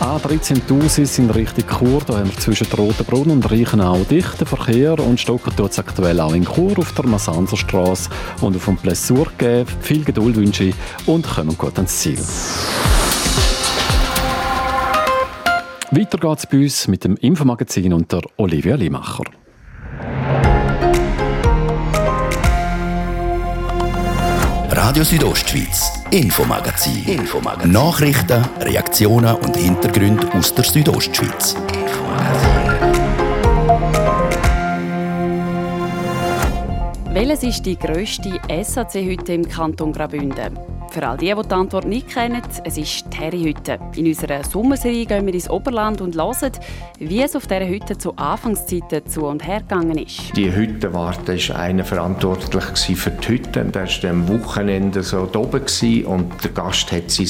A13 0.01 1.05
sind 1.05 1.35
Richtung 1.35 1.65
Chur. 1.69 2.01
Da 2.07 2.17
haben 2.19 2.31
wir 2.31 2.38
zwischen 2.38 2.67
Rotenbrunn 2.73 3.29
und 3.29 3.51
Reichenau 3.51 3.99
dichten 4.05 4.47
Verkehr 4.47 4.99
und 4.99 5.21
stocken 5.21 5.55
tut 5.55 5.73
es 5.73 5.79
aktuell 5.79 6.19
auch 6.21 6.33
in 6.33 6.47
Chur 6.47 6.79
auf 6.79 6.95
der 6.95 7.07
Massanserstraße 7.07 8.09
und 8.41 8.57
auf 8.57 8.65
dem 8.65 8.79
Plessur 8.79 9.27
geben. 9.37 9.69
Viel 9.83 10.03
Geduld 10.03 10.37
wünsche 10.37 10.65
ich 10.65 10.75
und 11.05 11.29
kommen 11.29 11.59
gut 11.59 11.77
ans 11.77 11.99
Ziel. 11.99 12.19
Weiter 15.91 16.17
geht's 16.17 16.47
bei 16.47 16.57
uns 16.57 16.88
mit 16.88 17.05
dem 17.05 17.19
Infomagazin 17.19 17.93
unter 17.93 18.23
Olivia 18.38 18.77
Limacher. 18.77 19.25
Radio 24.85 25.05
Südostschweiz, 25.05 25.92
Infomagazin. 26.11 27.05
Infomagazin. 27.07 27.71
Nachrichten, 27.71 28.45
Reaktionen 28.62 29.37
und 29.37 29.57
Hintergründe 29.57 30.29
aus 30.35 30.53
der 30.53 30.64
Südostschweiz. 30.64 31.55
Welches 37.12 37.45
ist 37.45 37.64
die 37.64 37.79
grösste 37.79 38.40
SAC-Hütte 38.51 39.35
im 39.35 39.49
Kanton 39.49 39.92
Graubünden? 39.92 40.71
Für 40.92 41.09
all 41.09 41.16
die, 41.16 41.35
die 41.35 41.48
die 41.48 41.55
Antwort 41.55 41.87
nicht 41.87 42.09
kennen, 42.09 42.42
es 42.64 42.76
ist 42.76 43.07
die 43.11 43.16
Herrihütte. 43.16 43.78
In 43.96 44.09
unserer 44.09 44.44
Sommerserie 44.44 45.07
gehen 45.07 45.24
wir 45.24 45.33
ins 45.33 45.48
Oberland 45.48 46.02
und 46.02 46.14
hören, 46.16 46.52
wie 46.98 47.22
es 47.22 47.35
auf 47.35 47.46
dieser 47.46 47.66
Hütte 47.66 47.96
zu 47.96 48.14
Anfangszeiten 48.16 49.07
zu 49.07 49.24
und 49.24 49.42
her 49.42 49.61
gegangen 49.61 49.96
ist. 49.96 50.37
Die 50.37 50.55
Hüttenwarte 50.55 51.38
war 51.48 51.59
einer 51.61 51.87
verantwortlich 51.87 52.98
für 52.98 53.11
die 53.11 53.28
Hütte. 53.28 53.64
Der 53.64 53.87
war 53.87 54.11
am 54.11 54.28
Wochenende 54.28 55.02
so 55.02 55.22
oben 55.22 56.05
und 56.05 56.44
der 56.44 56.50
Gast 56.50 56.92
hat 56.92 57.11
sein 57.11 57.26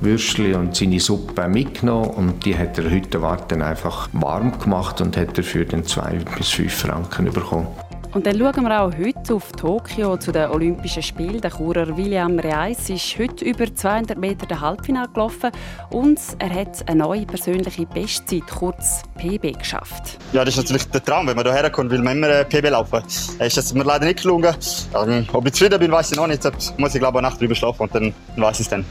Würstchen 0.00 0.54
und 0.54 0.76
seine 0.76 1.00
Suppe 1.00 1.48
mitgenommen 1.48 2.10
und 2.10 2.46
die 2.46 2.56
hat 2.56 2.76
der 2.76 2.88
Hüttenwart 2.88 3.50
dann 3.50 3.62
einfach 3.62 4.10
warm 4.12 4.56
gemacht 4.60 5.00
und 5.00 5.16
hat 5.16 5.36
dafür 5.36 5.64
dann 5.64 5.84
zwei 5.84 6.20
bis 6.36 6.50
fünf 6.50 6.72
Franken 6.72 7.32
bekommen. 7.32 7.66
Und 8.14 8.26
dann 8.26 8.38
schauen 8.38 8.64
wir 8.64 8.82
auch 8.82 8.92
heute 8.94 9.34
auf 9.34 9.52
Tokio 9.52 10.18
zu 10.18 10.32
den 10.32 10.50
Olympischen 10.50 11.02
Spielen. 11.02 11.40
Der 11.40 11.50
Churer 11.50 11.96
William 11.96 12.38
Reis 12.38 12.90
ist 12.90 13.18
heute 13.18 13.42
über 13.42 13.74
200 13.74 14.18
Meter 14.18 14.44
den 14.44 14.60
Halbfinale 14.60 15.08
gelaufen 15.08 15.50
und 15.88 16.20
er 16.38 16.54
hat 16.54 16.86
eine 16.90 17.04
neue 17.04 17.24
persönliche 17.24 17.86
Bestzeit, 17.86 18.46
kurz 18.46 19.02
PB, 19.16 19.58
geschafft. 19.58 20.18
Ja, 20.32 20.44
das 20.44 20.58
ist 20.58 20.64
natürlich 20.64 20.88
der 20.90 21.02
Traum, 21.02 21.26
wenn 21.26 21.36
man 21.36 21.46
hierher 21.46 21.70
kommt, 21.70 21.90
will 21.90 22.02
man 22.02 22.18
immer 22.18 22.44
PB 22.44 22.68
laufen. 22.68 23.02
Ist 23.38 23.56
das 23.56 23.72
mir 23.72 23.84
leider 23.84 24.04
nicht 24.04 24.20
gelungen. 24.20 24.54
Ähm, 24.94 25.26
ob 25.32 25.46
ich 25.46 25.54
zufrieden 25.54 25.80
bin, 25.80 25.90
weiß 25.90 26.12
ich 26.12 26.18
noch 26.18 26.26
nicht. 26.26 26.44
Da 26.44 26.50
muss 26.76 26.94
ich 26.94 27.00
glaube 27.00 27.16
ich 27.16 27.24
eine 27.24 27.28
Nacht 27.28 27.40
drüber 27.40 27.54
schlafen 27.54 27.82
und 27.82 27.94
dann 27.94 28.14
weiß 28.36 28.60
ich 28.60 28.66
es 28.66 28.68
dann. 28.68 28.84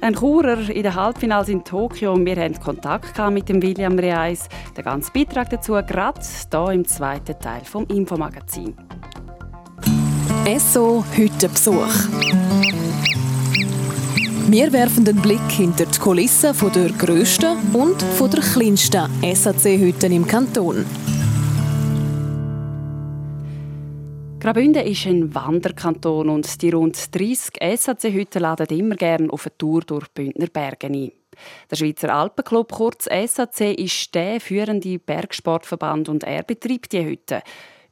Ein 0.00 0.14
Churer 0.14 0.68
in 0.68 0.82
den 0.82 0.94
Halbfinals 0.94 1.48
in 1.48 1.64
Tokio 1.64 2.14
wir 2.24 2.36
hatten 2.36 2.60
Kontakt 2.60 3.18
mit 3.30 3.48
dem 3.48 3.62
William 3.62 3.98
Reis. 3.98 4.48
Der 4.76 4.84
ganze 4.84 5.10
Beitrag 5.12 5.50
dazu 5.50 5.72
gerade 5.72 6.20
hier 6.50 6.70
im 6.72 6.84
zweiten 6.86 7.38
Teil 7.38 7.62
vom 7.64 7.86
Infomagazin. 7.86 8.74
SO 10.58 11.04
heute 11.16 11.48
Besuch. 11.48 11.94
Wir 14.48 14.72
werfen 14.72 15.04
den 15.04 15.16
Blick 15.16 15.50
hinter 15.50 15.86
die 15.86 15.98
Kulissen 15.98 16.54
der 16.74 16.90
grössten 16.90 17.56
und 17.72 18.04
der 18.20 18.40
kleinsten 18.40 19.08
SAC-Hütten 19.22 20.12
im 20.12 20.26
Kanton. 20.26 20.84
Graubünden 24.44 24.86
ist 24.86 25.06
ein 25.06 25.34
Wanderkanton 25.34 26.28
und 26.28 26.60
die 26.60 26.68
rund 26.68 27.14
30 27.14 27.54
SAC-Hütten 27.78 28.42
laden 28.42 28.66
immer 28.78 28.94
gerne 28.94 29.32
auf 29.32 29.46
eine 29.46 29.56
Tour 29.56 29.80
durch 29.80 30.06
Bündner 30.08 30.48
Berge 30.48 30.88
ein. 30.88 31.12
Der 31.70 31.76
Schweizer 31.76 32.14
Alpenclub, 32.14 32.70
kurz 32.70 33.06
SAC, 33.06 33.78
ist 33.78 34.14
der 34.14 34.42
führende 34.42 34.98
Bergsportverband 34.98 36.10
und 36.10 36.24
er 36.24 36.42
betreibt 36.42 36.92
die 36.92 37.06
Hütten. 37.06 37.40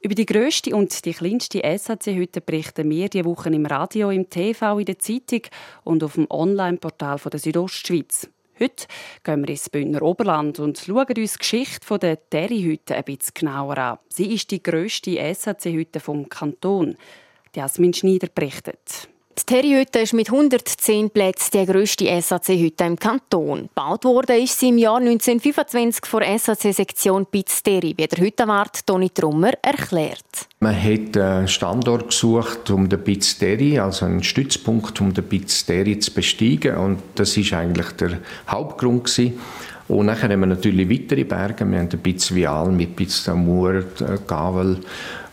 Über 0.00 0.14
die 0.14 0.26
grösste 0.26 0.76
und 0.76 1.02
die 1.06 1.14
kleinste 1.14 1.62
SAC-Hütte 1.64 2.42
berichten 2.42 2.90
wir 2.90 3.08
diese 3.08 3.24
Woche 3.24 3.48
im 3.48 3.64
Radio, 3.64 4.10
im 4.10 4.28
TV, 4.28 4.78
in 4.78 4.84
der 4.84 4.98
Zeitung 4.98 5.44
und 5.84 6.04
auf 6.04 6.16
dem 6.16 6.26
Online-Portal 6.28 7.18
der 7.32 7.40
Südostschweiz. 7.40 8.28
Heute 8.62 8.87
gehen 9.25 9.40
wir 9.40 9.48
ins 9.48 9.68
Bündner 9.68 10.03
Oberland 10.03 10.61
und 10.61 10.79
schauen 10.79 11.07
uns 11.16 11.33
die 11.33 11.38
Geschichte 11.38 11.98
der 11.98 12.31
Terry-Hütte 12.31 12.94
ein 12.94 13.03
bisschen 13.03 13.35
genauer 13.35 13.77
an. 13.77 13.98
Sie 14.09 14.33
ist 14.33 14.53
die 14.53 14.62
grösste 14.62 15.18
SAC-Hütte 15.35 15.98
vom 15.98 16.29
Kanton. 16.29 16.96
Jasmin 17.57 17.92
Schneider 17.92 18.29
berichtet. 18.33 19.09
Die 19.38 19.47
Terry-Hütte 19.47 20.01
ist 20.01 20.12
mit 20.12 20.31
110 20.31 21.09
Plätzen 21.09 21.51
die 21.53 21.64
grösste 21.64 22.21
SAC-Hütte 22.21 22.85
im 22.85 22.99
Kanton. 22.99 23.68
Gebaut 23.75 24.05
wurde 24.05 24.37
ist 24.37 24.61
sie 24.61 24.68
im 24.68 24.77
Jahr 24.77 24.99
1925 24.99 26.05
von 26.05 26.21
der 26.21 26.38
SAC-Sektion 26.38 27.27
Terry, 27.64 27.95
wie 27.97 28.07
der 28.07 28.18
Hüttenwart 28.18 28.87
Toni 28.87 29.09
Trummer 29.09 29.53
erklärt. 29.62 30.49
Man 30.61 30.77
hat 30.77 31.16
einen 31.16 31.49
Standort 31.49 32.09
gesucht, 32.09 32.71
um 32.71 32.90
den 32.90 33.03
Terry, 33.38 33.79
also 33.79 34.05
einen 34.05 34.23
Stützpunkt, 34.23 35.01
um 35.01 35.14
den 35.14 35.25
Terry 35.66 35.99
zu 35.99 36.12
besteigen. 36.12 36.77
Und 36.77 36.99
das 37.14 37.35
ist 37.35 37.55
eigentlich 37.55 37.90
der 37.92 38.18
Hauptgrund 38.49 39.05
gewesen. 39.05 39.40
Und 39.88 40.09
dann 40.09 40.23
haben 40.23 40.40
wir 40.40 40.47
natürlich 40.47 40.90
weitere 40.90 41.25
Berge. 41.25 41.64
Wir 41.64 41.79
haben 41.79 41.88
den 41.88 42.01
Piz 42.01 42.35
Vial 42.35 42.71
mit 42.71 42.97
Piz 42.97 43.27
d'Amour, 43.27 43.85
Gavel 44.27 44.79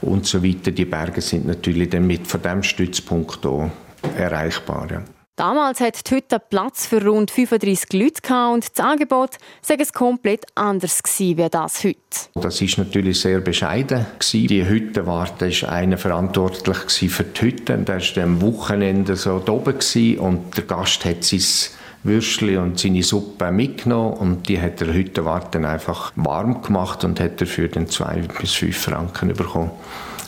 und 0.01 0.25
so 0.25 0.41
weiter. 0.41 0.71
Die 0.71 0.85
Berge 0.85 1.19
sind 1.19 1.47
natürlich 1.47 1.89
dann 1.89 2.07
mit 2.07 2.25
von 2.27 2.41
diesem 2.41 2.63
Stützpunkt 2.63 3.39
hier 3.41 3.69
erreichbar. 4.17 4.87
Ja. 4.91 5.03
Damals 5.39 5.79
hat 5.79 6.05
die 6.05 6.15
Hütte 6.15 6.37
Platz 6.37 6.85
für 6.85 7.01
rund 7.01 7.31
35 7.31 7.93
Leute 7.93 8.49
und 8.53 8.77
das 8.77 8.85
Angebot 8.85 9.37
sei 9.61 9.77
es 9.79 9.93
komplett 9.93 10.45
anders 10.53 11.01
gewesen 11.01 11.37
wie 11.37 11.49
das 11.49 11.81
heute. 11.85 11.95
Das 12.35 12.59
ist 12.59 12.77
natürlich 12.77 13.21
sehr 13.21 13.39
bescheiden 13.39 14.05
Die 14.33 14.67
Hüttenwarte 14.67 15.49
war 15.61 15.69
einer 15.69 15.97
verantwortlich 15.97 17.09
für 17.09 17.23
die 17.23 17.41
Hütte. 17.41 17.77
Der 17.77 18.01
war 18.01 18.23
am 18.23 18.41
Wochenende 18.41 19.15
so 19.15 19.41
oben 19.47 20.17
und 20.19 20.57
der 20.57 20.65
Gast 20.65 21.05
hat 21.05 21.23
sein 21.23 21.39
Würstchen 22.03 22.57
und 22.57 22.77
seine 22.77 23.03
Suppe 23.03 23.49
mitgenommen 23.51 24.17
und 24.17 24.49
die 24.49 24.59
hat 24.59 24.81
der 24.81 24.93
Hüttenwart 24.93 25.55
dann 25.55 25.63
einfach 25.63 26.11
warm 26.17 26.61
gemacht 26.61 27.05
und 27.05 27.21
hat 27.21 27.39
dafür 27.39 27.69
dann 27.69 27.87
zwei 27.87 28.23
bis 28.41 28.55
fünf 28.55 28.77
Franken 28.77 29.33
bekommen. 29.33 29.71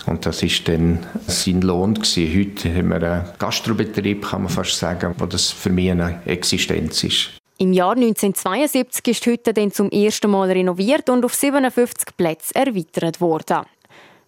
Und 0.07 0.25
das 0.25 0.43
ist 0.43 0.67
dann 0.67 1.05
sein 1.27 1.61
Lohn 1.61 1.93
gewesen. 1.93 2.33
Heute 2.37 2.73
haben 2.73 2.89
wir 2.89 3.03
einen 3.03 3.25
Gastrobetrieb, 3.37 4.23
kann 4.23 4.43
man 4.43 4.51
fast 4.51 4.77
sagen, 4.77 5.15
wo 5.17 5.25
das 5.25 5.51
für 5.51 5.69
mich 5.69 5.91
eine 5.91 6.21
Existenz 6.25 7.03
ist. 7.03 7.29
Im 7.57 7.73
Jahr 7.73 7.91
1972 7.91 9.07
ist 9.07 9.25
die 9.25 9.29
Hütte 9.29 9.53
dann 9.53 9.71
zum 9.71 9.89
ersten 9.91 10.31
Mal 10.31 10.51
renoviert 10.51 11.09
und 11.09 11.23
auf 11.23 11.35
57 11.35 12.17
Plätze 12.17 12.55
erweitert 12.55 13.21
worden. 13.21 13.65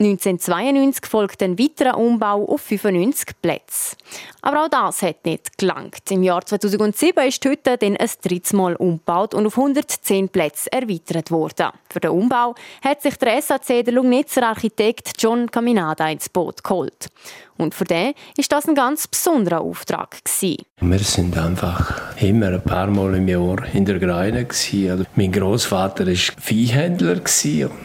1992 0.04 1.06
folgt 1.06 1.42
ein 1.42 1.58
weiterer 1.58 1.98
Umbau 1.98 2.46
auf 2.46 2.62
95 2.62 3.42
Plätze. 3.42 3.96
Aber 4.42 4.66
auch 4.66 4.68
das 4.68 5.02
hat 5.02 5.26
nicht 5.26 5.58
gelangt. 5.58 6.10
Im 6.10 6.24
Jahr 6.24 6.46
2007 6.46 7.28
ist 7.28 7.44
die 7.44 7.50
Hütte 7.50 7.78
dann 7.78 7.96
ein 7.96 8.10
drittes 8.22 8.54
Mal 8.54 8.76
umgebaut 8.76 9.34
und 9.34 9.48
auf 9.48 9.58
110 9.58 10.30
Plätze 10.30 10.72
erweitert 10.72 11.32
worden. 11.32 11.70
Für 11.89 12.00
den 12.00 12.12
Umbau 12.12 12.56
hat 12.84 13.02
sich 13.02 13.16
der 13.16 13.42
SAC, 13.42 13.86
der 13.86 13.94
Lugnitzer 13.94 14.48
Architekt 14.48 15.13
John 15.18 15.50
Caminada, 15.50 16.10
ins 16.10 16.30
Boot 16.30 16.63
geholt. 16.63 17.10
Und 17.58 17.76
für 17.76 17.86
den 17.86 18.13
ist 18.38 18.52
das 18.52 18.68
ein 18.68 18.76
ganz 18.76 19.08
besonderer 19.08 19.62
Auftrag. 19.62 20.24
Gewesen. 20.24 20.63
Wir 20.82 21.00
sind 21.00 21.38
einfach 21.38 22.16
immer 22.22 22.48
ein 22.48 22.62
paar 22.62 22.88
Mal 22.88 23.16
im 23.16 23.28
Jahr 23.28 23.63
in 23.74 23.86
der 23.86 24.00
Greine. 24.00 24.48
Also 24.50 25.04
mein 25.16 25.32
Großvater 25.32 26.08
war 26.08 26.13
Viehhändler 26.13 27.22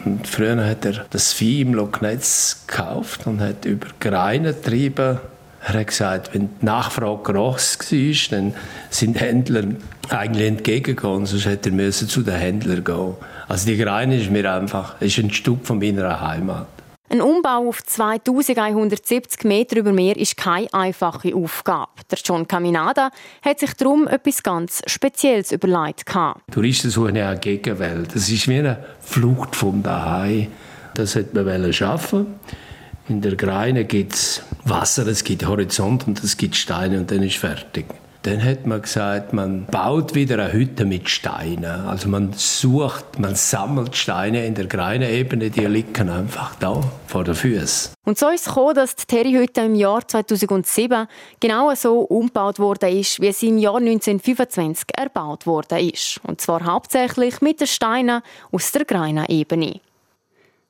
und 0.05 0.27
früher 0.27 0.65
hat 0.65 0.85
er 0.85 1.05
das 1.09 1.33
Vieh 1.33 1.61
im 1.61 1.73
Lognetz 1.73 2.65
gekauft 2.67 3.27
und 3.27 3.41
hat 3.41 3.65
über 3.65 3.87
Greine 3.99 4.53
getrieben. 4.53 5.19
Er 5.61 5.73
hat 5.73 5.87
gesagt, 5.87 6.33
wenn 6.33 6.49
die 6.61 6.65
Nachfrage 6.65 7.33
groß 7.33 7.79
war, 7.79 8.37
dann 8.37 8.53
sind 8.89 9.19
Händler 9.19 9.63
eigentlich 10.09 10.47
entgegengekommen, 10.47 11.25
sonst 11.25 11.45
hätte 11.45 11.69
er 11.69 11.91
zu 11.91 12.21
den 12.21 12.35
Händlern 12.35 12.83
gehen. 12.83 13.15
Also 13.47 13.65
die 13.67 13.77
Greine 13.77 14.19
ist 14.19 14.31
mir 14.31 14.51
einfach 14.51 14.99
ist 15.01 15.17
ein 15.17 15.31
Stück 15.31 15.65
von 15.65 15.79
meiner 15.79 16.21
Heimat. 16.21 16.67
Ein 17.11 17.21
Umbau 17.21 17.67
auf 17.67 17.83
2170 17.83 19.43
Meter 19.43 19.77
über 19.77 19.91
Meer 19.91 20.15
ist 20.15 20.37
keine 20.37 20.71
einfache 20.71 21.33
Aufgabe. 21.33 21.89
Der 22.11 22.19
John 22.23 22.47
Caminada 22.47 23.09
hat 23.41 23.59
sich 23.59 23.73
darum 23.73 24.07
etwas 24.07 24.43
ganz 24.43 24.83
Spezielles 24.85 25.51
überlegt. 25.51 26.05
Touristen 26.51 26.91
suchen 26.91 27.15
ja 27.15 27.31
eine 27.31 27.39
Gegenwelt. 27.39 28.13
Das 28.13 28.29
ist 28.29 28.47
wie 28.47 28.59
eine 28.59 28.85
Flucht 28.99 29.55
vom 29.55 29.81
Daheim. 29.81 30.49
Das 30.93 31.15
hätte 31.15 31.41
man 31.41 31.73
schaffen 31.73 32.35
In 33.07 33.21
der 33.21 33.35
Greine 33.35 33.85
gibt 33.85 34.13
es 34.13 34.43
Wasser, 34.65 35.07
es 35.07 35.23
gibt 35.23 35.47
Horizont 35.47 36.05
und 36.05 36.23
es 36.23 36.37
gibt 36.37 36.55
Steine 36.55 36.99
und 36.99 37.09
dann 37.09 37.23
ist 37.23 37.37
fertig. 37.37 37.85
Dann 38.23 38.43
hat 38.43 38.65
man 38.65 38.81
gesagt, 38.81 39.31
man 39.31 39.65
baut 39.65 40.13
wieder 40.13 40.35
eine 40.39 40.51
Hütte 40.51 40.83
mit 40.83 41.09
Steinen. 41.09 41.85
Also 41.87 42.09
man 42.09 42.33
sucht, 42.33 43.17
man 43.17 43.35
sammelt 43.35 43.95
Steine 43.95 44.45
in 44.45 44.55
der 44.55 44.65
Greinebene, 44.65 45.49
die 45.49 45.65
liegen 45.65 46.09
einfach 46.09 46.55
da 46.55 46.81
vor 47.07 47.23
den 47.23 47.35
Füßen. 47.35 47.93
Und 48.05 48.17
so 48.17 48.27
ist 48.27 48.41
es 48.41 48.47
gekommen, 48.47 48.75
dass 48.75 48.95
die 48.97 49.05
Terry-Hütte 49.05 49.61
im 49.61 49.75
Jahr 49.75 50.05
2007 50.05 51.07
genau 51.39 51.73
so 51.75 51.99
umgebaut 51.99 52.59
worden 52.59 52.89
ist, 52.89 53.21
wie 53.21 53.31
sie 53.31 53.49
im 53.49 53.57
Jahr 53.57 53.77
1925 53.77 54.87
erbaut 54.97 55.45
worden 55.45 55.89
ist. 55.89 56.19
Und 56.27 56.41
zwar 56.41 56.65
hauptsächlich 56.65 57.39
mit 57.39 57.61
den 57.61 57.67
Steinen 57.67 58.21
aus 58.51 58.71
der 58.73 58.83
Greinebene. 58.83 59.79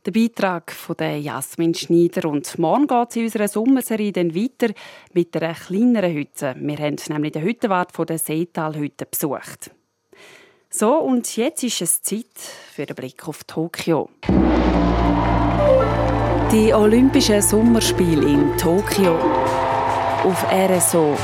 Der 0.06 0.12
Beitrag 0.12 0.72
von 0.72 0.96
der 0.96 1.20
Jasmin 1.20 1.74
Schneider. 1.74 2.30
Und 2.30 2.58
morgen 2.58 2.88
geht 2.88 3.10
es 3.10 3.16
in 3.18 3.24
unserer 3.26 3.48
Sommerserie 3.50 4.14
dann 4.14 4.34
weiter 4.34 4.74
mit 5.14 5.36
einer 5.36 5.54
kleineren 5.54 6.14
Hütte. 6.14 6.56
Wir 6.58 6.78
haben 6.78 6.96
nämlich 7.10 7.34
den 7.34 7.44
Hüttenwart 7.44 7.92
von 7.92 8.06
der 8.06 8.18
Seetalhütte 8.18 9.06
besucht. 9.06 9.72
So, 10.70 11.00
und 11.00 11.36
jetzt 11.36 11.64
ist 11.64 11.82
es 11.82 12.02
Zeit 12.02 12.38
für 12.38 12.86
den 12.86 12.96
Blick 12.96 13.28
auf 13.28 13.44
Tokio. 13.44 14.10
Die 16.52 16.74
Olympischen 16.74 17.42
Sommerspiele 17.42 18.26
in 18.26 18.58
Tokio. 18.58 19.18
Auf 20.24 20.46
RSO 20.52 21.18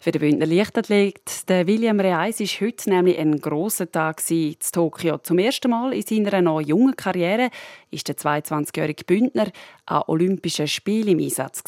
für 0.00 0.12
den 0.12 0.20
Bündner 0.20 0.46
Leichtathlet 0.46 1.48
der 1.48 1.66
William 1.66 1.98
Reis 1.98 2.40
ist 2.40 2.60
heute 2.60 2.88
nämlich 2.90 3.18
ein 3.18 3.40
grosser 3.40 3.90
Tag 3.90 4.22
in 4.30 4.56
Tokio. 4.72 5.18
Zum 5.18 5.38
ersten 5.38 5.70
Mal 5.70 5.92
in 5.92 6.02
seiner 6.02 6.40
noch 6.40 6.60
jungen 6.60 6.94
Karriere 6.94 7.50
ist 7.90 8.06
der 8.08 8.16
22-jährige 8.16 9.04
Bündner 9.04 9.48
an 9.86 10.02
Olympischen 10.06 10.68
Spielen 10.68 11.08
im 11.08 11.18
Einsatz. 11.18 11.62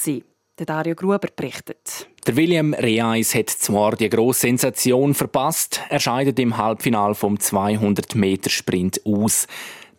Der 0.59 0.66
Dario 0.66 0.95
Gruber 0.95 1.29
berichtet. 1.35 2.07
Der 2.27 2.37
William 2.37 2.75
Reis 2.75 3.35
hat 3.35 3.49
zwar 3.49 3.97
die 3.97 4.11
grosse 4.11 4.40
Sensation 4.40 5.14
verpasst, 5.14 5.81
er 5.88 6.01
scheidet 6.01 6.38
im 6.38 6.57
Halbfinale 6.57 7.14
vom 7.14 7.37
200-Meter-Sprint 7.37 9.01
aus. 9.07 9.47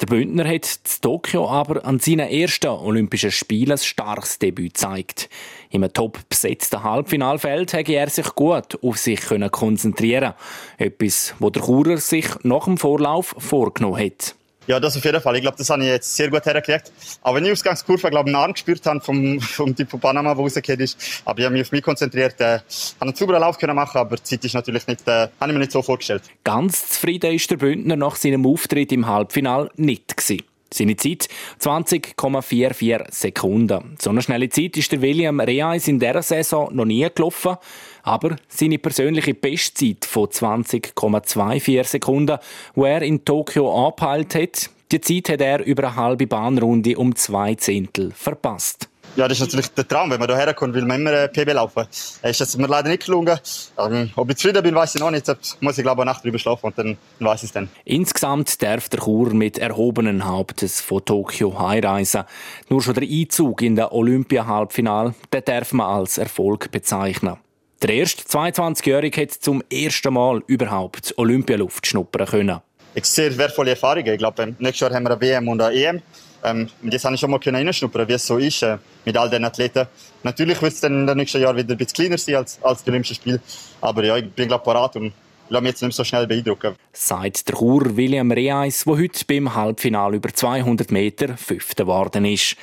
Der 0.01 0.07
Bündner 0.07 0.47
hat 0.47 0.65
in 0.65 1.01
Tokio 1.01 1.47
aber 1.47 1.85
an 1.85 1.99
seinen 1.99 2.27
ersten 2.27 2.69
Olympischen 2.69 3.29
Spielen 3.29 3.73
ein 3.73 3.77
starkes 3.77 4.39
Debüt 4.39 4.73
gezeigt. 4.73 5.29
Im 5.69 5.87
top 5.93 6.27
besetzten 6.27 6.81
Halbfinalfeld 6.81 7.73
hätte 7.73 7.93
er 7.93 8.09
sich 8.09 8.33
gut 8.33 8.83
auf 8.83 8.97
sich 8.97 9.21
konzentrieren 9.51 10.33
Etwas, 10.79 11.35
wo 11.37 11.51
der 11.51 11.61
Churer 11.61 11.97
sich 11.97 12.25
nach 12.41 12.65
dem 12.65 12.79
Vorlauf 12.79 13.35
vorgenommen 13.37 14.03
hat. 14.03 14.35
Ja, 14.67 14.79
das 14.79 14.95
auf 14.95 15.03
jeden 15.03 15.19
Fall. 15.21 15.35
Ich 15.35 15.41
glaube, 15.41 15.57
das 15.57 15.69
habe 15.69 15.81
ich 15.81 15.89
jetzt 15.89 16.15
sehr 16.15 16.29
gut 16.29 16.45
hergekriegt. 16.45 16.91
Aber 17.23 17.37
wenn 17.37 17.45
ich 17.45 17.51
Ausgangskurve, 17.51 18.09
glaube 18.09 18.29
ich, 18.29 18.35
einen 18.35 18.43
Arm 18.43 18.53
gespürt 18.53 18.85
habe 18.85 19.01
vom, 19.01 19.39
vom 19.41 19.75
Typ 19.75 19.89
von 19.89 19.99
Panama, 19.99 20.33
der 20.33 20.43
rausgekommen 20.43 20.81
ist. 20.81 21.21
Aber 21.25 21.39
ich 21.39 21.45
habe 21.45 21.53
mich 21.53 21.63
auf 21.63 21.71
mich 21.71 21.81
konzentriert, 21.81 22.39
äh, 22.39 22.59
habe 22.59 22.61
einen 22.99 23.15
sauberen 23.15 23.41
Lauf 23.41 23.57
können 23.57 23.75
machen, 23.75 23.97
aber 23.97 24.17
die 24.17 24.23
Zeit 24.23 24.45
ist 24.45 24.53
natürlich 24.53 24.85
nicht, 24.87 25.07
äh, 25.07 25.27
habe 25.39 25.47
ich 25.47 25.53
mir 25.53 25.59
nicht 25.59 25.71
so 25.71 25.81
vorgestellt. 25.81 26.23
Ganz 26.43 26.89
zufrieden 26.89 27.33
ist 27.33 27.49
der 27.49 27.57
Bündner 27.57 27.95
nach 27.95 28.15
seinem 28.15 28.45
Auftritt 28.45 28.91
im 28.91 29.07
Halbfinal 29.07 29.71
nicht 29.77 30.15
gewesen. 30.15 30.43
Seine 30.73 30.95
Zeit 30.95 31.27
20,44 31.59 33.11
Sekunden. 33.11 33.97
So 33.99 34.09
eine 34.09 34.21
schnelle 34.21 34.47
Zeit 34.47 34.77
ist 34.77 34.91
der 34.91 35.01
William 35.01 35.41
Reis 35.41 35.87
in 35.89 35.99
dieser 35.99 36.21
Saison 36.21 36.73
noch 36.73 36.85
nie 36.85 37.07
gelaufen. 37.13 37.57
Aber 38.03 38.35
seine 38.47 38.79
persönliche 38.79 39.33
Bestzeit 39.33 40.05
von 40.05 40.27
20,24 40.27 41.83
Sekunden, 41.83 42.37
die 42.75 42.81
er 42.81 43.01
in 43.01 43.23
Tokio 43.25 43.85
angepeilt 43.85 44.35
hat, 44.35 44.69
die 44.91 45.01
Zeit 45.01 45.29
hat 45.29 45.41
er 45.41 45.63
über 45.63 45.85
eine 45.87 45.95
halbe 45.95 46.27
Bahnrunde 46.27 46.97
um 46.97 47.15
zwei 47.15 47.55
Zehntel 47.55 48.11
verpasst. 48.11 48.89
Ja, 49.17 49.27
das 49.27 49.39
ist 49.39 49.45
natürlich 49.45 49.67
der 49.73 49.85
Traum, 49.85 50.09
wenn 50.09 50.19
man 50.19 50.29
hierher 50.29 50.53
kommt, 50.53 50.73
will 50.73 50.85
man 50.85 51.01
immer 51.01 51.11
äh, 51.11 51.27
PB 51.27 51.53
laufen. 51.53 51.85
Ist 52.23 52.41
das 52.41 52.55
mir 52.55 52.67
leider 52.67 52.87
nicht 52.87 53.05
gelungen. 53.05 53.37
Ähm, 53.77 54.09
ob 54.15 54.29
ich 54.29 54.37
zufrieden 54.37 54.63
bin, 54.63 54.73
weiß 54.73 54.95
ich 54.95 55.01
noch 55.01 55.11
nicht. 55.11 55.27
Jetzt 55.27 55.61
muss 55.61 55.77
ich 55.77 55.83
glaube 55.83 55.99
ich 55.99 56.03
eine 56.03 56.11
Nacht 56.11 56.23
drüber 56.23 56.39
schlafen 56.39 56.67
und 56.67 56.77
dann 56.77 56.97
weiß 57.19 57.43
ich 57.43 57.49
es 57.49 57.51
dann. 57.51 57.67
Insgesamt 57.83 58.61
darf 58.61 58.87
der 58.87 59.01
Chur 59.01 59.33
mit 59.33 59.57
erhobenen 59.57 60.25
Hauptes 60.25 60.79
von 60.79 61.03
Tokio 61.03 61.59
heimreisen. 61.59 62.23
Nur 62.69 62.81
schon 62.81 62.93
der 62.93 63.03
Einzug 63.03 63.61
in 63.61 63.75
der 63.75 63.91
Olympia-Halbfinal, 63.91 65.13
den 65.33 65.43
darf 65.43 65.73
man 65.73 65.87
als 65.87 66.17
Erfolg 66.17 66.71
bezeichnen. 66.71 67.37
Der 67.81 67.95
erste 67.95 68.21
22-Jährige 68.21 69.21
hat 69.21 69.31
zum 69.31 69.63
ersten 69.71 70.13
Mal 70.13 70.43
überhaupt 70.45 71.15
Olympialuft 71.17 71.87
schnuppern 71.87 72.27
können. 72.27 72.59
Ich 72.93 73.05
sehr 73.05 73.35
wertvolle 73.35 73.71
Erfahrungen. 73.71 74.05
Ich 74.05 74.19
glaube, 74.19 74.55
nächstes 74.59 74.81
Jahr 74.81 74.93
haben 74.93 75.03
wir 75.03 75.11
eine 75.11 75.21
WM 75.21 75.47
und 75.47 75.59
eine 75.59 75.75
EM. 75.75 76.01
Ähm, 76.43 76.69
und 76.83 76.93
jetzt 76.93 77.05
habe 77.05 77.15
ich 77.15 77.21
schon 77.21 77.31
mal 77.31 77.39
reinschnuppern, 77.43 78.07
wie 78.07 78.13
es 78.13 78.27
so 78.27 78.37
ist 78.37 78.61
äh, 78.61 78.77
mit 79.03 79.17
all 79.17 79.31
den 79.31 79.43
Athleten. 79.45 79.87
Natürlich 80.21 80.61
wird 80.61 80.73
es 80.73 80.81
dann 80.81 81.07
im 81.07 81.17
nächsten 81.17 81.41
Jahr 81.41 81.55
wieder 81.55 81.73
ein 81.73 81.77
bisschen 81.77 81.93
kleiner 81.93 82.19
sein 82.19 82.35
als, 82.35 82.59
als 82.61 82.83
die 82.83 82.91
Olympischen 82.91 83.15
Spiele. 83.15 83.41
Aber 83.81 84.03
ja, 84.03 84.15
ich 84.15 84.29
bin 84.29 84.47
glaube 84.47 84.63
parat 84.63 84.95
und 84.97 85.11
lasse 85.49 85.63
mich 85.63 85.71
jetzt 85.71 85.81
nicht 85.81 85.95
so 85.95 86.03
schnell 86.03 86.27
beeindrucken. 86.27 86.75
Sagt 86.93 87.47
der 87.47 87.55
Chur 87.55 87.97
William 87.97 88.31
Reis, 88.31 88.83
der 88.83 88.95
heute 88.95 89.25
beim 89.25 89.55
Halbfinale 89.55 90.17
über 90.17 90.31
200 90.31 90.91
Meter 90.91 91.35
Fünfter 91.35 91.85
geworden 91.85 92.25
ist. 92.25 92.55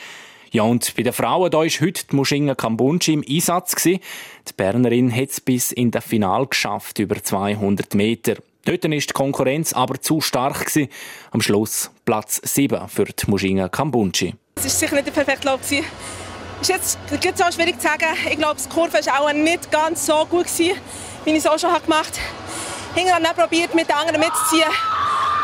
Ja, 0.51 0.63
und 0.63 0.95
bei 0.97 1.03
den 1.03 1.13
Frauen 1.13 1.51
da 1.51 1.63
ist 1.63 1.81
heute 1.81 2.07
die 2.07 2.17
Mushinga 2.17 2.55
Kambunchi 2.55 3.13
im 3.13 3.25
Einsatz. 3.29 3.75
Gewesen. 3.75 4.01
Die 4.49 4.53
Bernerin 4.57 5.15
hat 5.15 5.31
es 5.31 5.41
bis 5.41 5.73
in 5.73 5.91
das 5.91 6.05
Final 6.05 6.47
geschafft, 6.47 6.99
über 6.99 7.23
200 7.23 7.95
Meter. 7.95 8.37
Dort 8.65 8.85
war 8.85 8.91
die 8.91 9.07
Konkurrenz 9.13 9.73
aber 9.73 10.01
zu 10.01 10.21
stark. 10.21 10.67
Gewesen. 10.67 10.89
Am 11.33 11.43
Schluss 11.43 11.91
Platz 12.05 12.41
7 12.43 12.89
für 12.89 13.05
die 13.05 13.31
Mushinga 13.31 13.69
Kambunchi. 13.69 14.35
Es 14.57 14.65
war 14.65 14.71
sicher 14.71 14.95
nicht 14.95 15.07
der 15.07 15.13
perfekte 15.13 15.47
Lauf. 15.47 15.61
Es 15.63 15.71
ist 15.71 16.99
jetzt 17.25 17.39
so 17.39 17.53
schwierig 17.53 17.79
zu 17.79 17.87
sagen. 17.87 18.07
Ich 18.31 18.39
glaube, 18.39 18.61
die 18.61 18.69
Kurve 18.69 18.95
war 18.95 19.21
auch 19.21 19.33
nicht 19.33 19.71
ganz 19.71 20.07
so 20.07 20.25
gut, 20.27 20.47
gewesen, 20.47 20.77
wie 21.25 21.31
ich 21.31 21.37
es 21.37 21.47
auch 21.47 21.59
schon 21.59 21.71
gemacht 21.83 22.19
habe. 22.19 23.01
Ich 23.01 23.13
habe 23.13 23.41
probiert, 23.41 23.75
mit 23.75 23.89
den 23.89 23.95
anderen 23.95 24.21
mitzuziehen. 24.21 24.65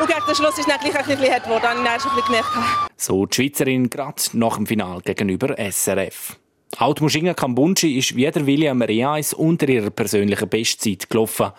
Und 0.01 0.09
gegen 0.09 0.27
den 0.27 0.35
Schluss 0.35 0.59
ist 0.59 0.61
es 0.61 0.67
gleich 0.67 0.85
ein 0.85 1.05
bisschen 1.05 1.43
geworden. 1.43 1.63
Dann 1.63 1.89
habe 1.89 1.99
ich 1.99 2.05
ein 2.05 2.11
bisschen 2.17 2.27
gemerkt. 2.27 2.49
So 2.97 3.27
die 3.27 3.35
Schweizerin 3.37 3.91
gerade 3.91 4.23
nach 4.33 4.57
dem 4.57 4.67
Final 4.67 5.01
gegenüber 5.03 5.55
SRF. 5.59 6.37
Auch 6.79 6.95
die 6.95 7.03
Mushinga 7.03 7.35
Kambunchi 7.35 7.99
ist 7.99 8.17
wie 8.17 8.29
der 8.29 8.47
William 8.47 8.83
Reis 8.83 9.33
unter 9.33 9.69
ihrer 9.69 9.91
persönlichen 9.91 10.49
Bestzeit 10.49 11.09
gelaufen. 11.09 11.53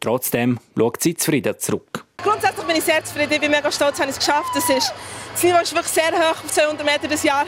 Trotzdem 0.00 0.58
schaut 0.76 1.02
sie 1.02 1.14
zufrieden 1.14 1.58
zurück. 1.58 2.04
Grundsätzlich 2.22 2.66
bin 2.66 2.76
ich 2.76 2.84
sehr 2.84 3.04
zufrieden. 3.04 3.32
Ich 3.34 3.40
bin 3.40 3.50
mega 3.50 3.70
stolz, 3.70 3.98
dass 3.98 4.06
ich 4.06 4.12
es 4.12 4.18
geschafft 4.18 4.50
Das, 4.54 4.70
ist, 4.70 4.92
das 5.32 5.42
Niveau 5.42 5.58
ist 5.58 5.74
wirklich 5.74 5.92
sehr 5.92 6.12
hoch 6.12 6.42
auf 6.44 6.50
200 6.50 6.84
Meter 6.86 7.08
das 7.08 7.22
Jahr. 7.22 7.44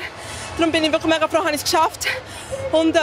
Darum 0.58 0.70
bin 0.70 0.84
ich 0.84 0.92
wirklich 0.92 1.12
mega 1.12 1.26
froh, 1.26 1.42
dass 1.42 1.52
ich 1.52 1.62
es 1.62 1.64
geschafft 1.64 2.06
Und 2.72 2.94
äh, 2.94 3.00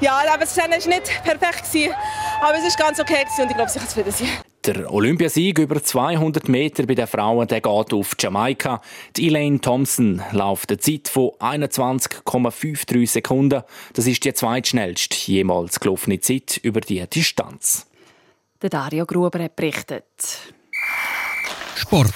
ja, 0.00 0.22
das 0.38 0.56
Rennen 0.58 0.72
war 0.72 0.88
nicht 0.88 1.22
perfekt, 1.24 1.94
aber 2.40 2.54
es 2.58 2.78
war 2.78 2.86
ganz 2.86 3.00
okay 3.00 3.24
und 3.38 3.50
ich 3.50 3.56
glaube, 3.56 3.70
ich 3.70 3.78
kann 3.78 3.88
zufrieden 3.88 4.12
sein. 4.12 4.49
Der 4.66 4.92
Olympiasieg 4.92 5.58
über 5.58 5.82
200 5.82 6.46
Meter 6.46 6.84
bei 6.84 6.94
den 6.94 7.06
Frauen 7.06 7.48
der 7.48 7.62
geht 7.62 7.94
auf 7.94 8.14
Jamaika. 8.18 8.82
Die 9.16 9.28
Elaine 9.28 9.58
Thompson 9.58 10.22
läuft 10.32 10.70
eine 10.70 10.78
Zeit 10.78 11.08
von 11.08 11.30
21,53 11.38 13.06
Sekunden. 13.06 13.62
Das 13.94 14.06
ist 14.06 14.22
die 14.22 14.34
zweitschnellste 14.34 15.16
jemals 15.32 15.80
gelaufene 15.80 16.20
Zeit 16.20 16.58
über 16.62 16.82
die 16.82 17.02
Distanz. 17.06 17.86
Der 18.60 18.68
Dario 18.68 19.06
Gruber 19.06 19.42
hat 19.42 19.56
berichtet. 19.56 20.04
Sport. 21.74 22.12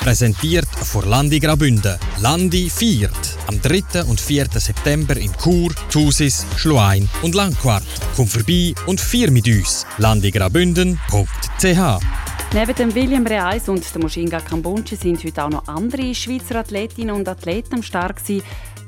Präsentiert 0.00 0.66
von 0.66 1.08
Landi 1.08 1.38
Grabünde. 1.38 1.98
Landi 2.20 2.70
feiert 2.70 3.38
am 3.46 3.60
3. 3.60 4.04
und 4.04 4.20
4. 4.20 4.46
September 4.54 5.16
in 5.16 5.32
Chur, 5.42 5.72
Thusis, 5.90 6.46
Schluein 6.56 7.08
und 7.22 7.34
Langquart. 7.34 7.84
Komm 8.16 8.26
vorbei 8.26 8.74
und 8.86 9.00
feier 9.00 9.30
mit 9.30 9.46
uns. 9.46 9.86
landigrabünden.ch 9.98 12.00
Neben 12.54 12.74
dem 12.74 12.94
William 12.94 13.26
Reis 13.26 13.68
und 13.68 13.94
der 13.94 14.02
Moshinga 14.02 14.40
Kambunchi 14.40 14.96
sind 14.96 15.24
heute 15.24 15.44
auch 15.44 15.50
noch 15.50 15.68
andere 15.68 16.14
Schweizer 16.14 16.56
Athletinnen 16.56 17.14
und 17.14 17.28
Athleten 17.28 17.76
am 17.76 17.82
Start. 17.82 18.20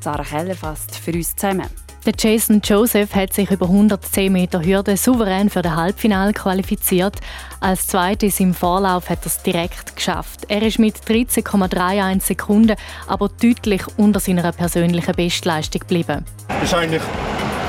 Sarah 0.00 0.24
Keller 0.24 0.54
fasst 0.54 0.96
für 0.96 1.12
uns 1.12 1.34
zusammen. 1.34 1.83
Der 2.06 2.12
Jason 2.18 2.60
Joseph 2.62 3.14
hat 3.14 3.32
sich 3.32 3.50
über 3.50 3.64
110 3.64 4.30
Meter 4.30 4.62
Hürde 4.62 4.94
souverän 4.98 5.48
für 5.48 5.62
das 5.62 5.74
Halbfinale 5.74 6.34
qualifiziert. 6.34 7.16
Als 7.60 7.86
Zweites 7.86 8.40
im 8.40 8.52
Vorlauf 8.52 9.08
hat 9.08 9.20
er 9.22 9.26
es 9.26 9.42
direkt 9.42 9.96
geschafft. 9.96 10.40
Er 10.48 10.60
ist 10.60 10.78
mit 10.78 10.96
13,31 10.96 12.20
Sekunden 12.20 12.76
aber 13.06 13.30
deutlich 13.40 13.80
unter 13.96 14.20
seiner 14.20 14.52
persönlichen 14.52 15.14
Bestleistung 15.14 15.80
geblieben. 15.80 16.26
Das 16.48 16.64
ist 16.64 16.74
eigentlich 16.74 17.02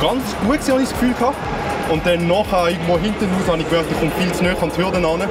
ganz 0.01 0.23
gut, 0.45 0.59
habe 0.69 0.81
das 0.81 0.89
Gefühl 0.89 1.13
gehabt. 1.13 1.37
Und 1.89 2.05
dann 2.05 2.27
nachher 2.27 2.71
irgendwo 2.71 2.97
hinten 2.99 3.25
raus 3.25 3.47
habe 3.47 3.61
ich 3.61 3.69
gemerkt, 3.69 3.89
ich 3.89 3.99
komme 3.99 4.11
viel 4.19 4.31
zu 4.33 4.43
nah 4.43 4.49
an 4.61 4.71
die 4.75 4.83
Hürden 4.83 5.05
an 5.05 5.21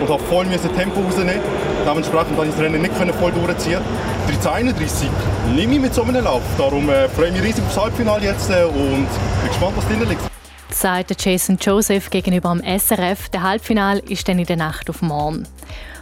und 0.00 0.08
habe 0.08 0.22
voll 0.24 0.44
Tempo 0.76 1.00
rausnehmen. 1.00 1.40
Dementsprechend 1.86 2.36
konnte 2.36 2.50
ich 2.50 2.54
das 2.56 2.64
Rennen 2.64 2.82
nicht 2.82 2.94
voll 2.94 3.32
durchziehen. 3.32 3.80
1331 4.28 5.08
nehme 5.54 5.74
ich 5.74 5.80
mit 5.80 5.94
so 5.94 6.02
einem 6.02 6.22
Lauf. 6.24 6.42
Darum 6.56 6.88
äh, 6.88 7.08
freue 7.08 7.28
ich 7.28 7.32
mich 7.34 7.42
riesig 7.42 7.64
aufs 7.64 7.76
Halbfinale 7.76 8.24
jetzt 8.24 8.50
äh, 8.50 8.64
und 8.64 9.06
bin 9.06 9.48
gespannt, 9.48 9.76
was 9.76 9.86
drin 9.86 10.08
liegt. 10.08 10.22
Sagt 10.70 11.24
Jason 11.24 11.58
Joseph 11.60 12.10
gegenüber 12.10 12.50
am 12.50 12.62
SRF. 12.62 13.28
Der 13.30 13.42
Halbfinale 13.42 14.00
ist 14.00 14.28
dann 14.28 14.38
in 14.38 14.46
der 14.46 14.56
Nacht 14.56 14.88
auf 14.88 15.02
morgen. 15.02 15.46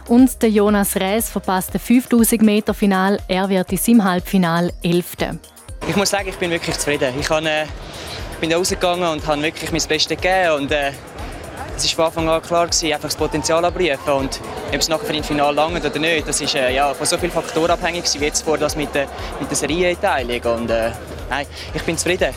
Und 0.07 0.41
der 0.41 0.49
Jonas 0.49 0.95
Rees 0.95 1.29
verpasst 1.29 1.73
das 1.73 1.81
5000 1.81 2.41
Meter 2.41 2.73
Final. 2.73 3.19
Er 3.27 3.49
wird 3.49 3.71
in 3.71 3.77
seinem 3.77 4.03
Halbfinale 4.03 4.73
11. 4.83 5.05
Ich 5.87 5.95
muss 5.95 6.09
sagen, 6.09 6.27
ich 6.29 6.35
bin 6.35 6.51
wirklich 6.51 6.77
zufrieden. 6.77 7.13
Ich, 7.19 7.29
habe, 7.29 7.47
äh, 7.47 7.63
ich 7.63 8.37
bin 8.39 8.49
da 8.49 8.57
rausgegangen 8.57 9.07
und 9.09 9.25
habe 9.25 9.41
wirklich 9.41 9.71
mein 9.71 9.81
Bestes 9.87 10.07
gegeben. 10.07 10.53
Und, 10.57 10.71
äh, 10.71 10.91
es 11.85 11.97
war 11.97 12.11
von 12.11 12.23
Anfang 12.23 12.35
an 12.35 12.41
klar, 12.41 12.65
gewesen, 12.67 12.93
einfach 12.93 13.09
das 13.09 13.15
Potenzial 13.15 13.63
abrufen 13.63 14.13
und 14.13 14.39
ob 14.73 14.79
es 14.79 14.89
nachher 14.89 15.05
für 15.05 15.13
den 15.13 15.23
Final 15.23 15.53
langt 15.53 15.85
oder 15.85 15.99
nicht, 15.99 16.27
das 16.27 16.41
ist 16.41 16.55
äh, 16.55 16.73
ja, 16.73 16.93
von 16.93 17.05
so 17.05 17.17
vielen 17.17 17.31
Faktoren 17.31 17.71
abhängig 17.71 18.05
wie 18.19 18.25
jetzt 18.25 18.43
vor 18.43 18.57
das 18.57 18.75
mit 18.75 18.93
der, 18.93 19.07
mit 19.39 19.49
der 19.49 19.57
Serieneinteilung 19.57 20.59
und 20.59 20.69
äh, 20.69 20.91
nein, 21.29 21.45
ich 21.73 21.81
bin 21.83 21.97
zufrieden. 21.97 22.33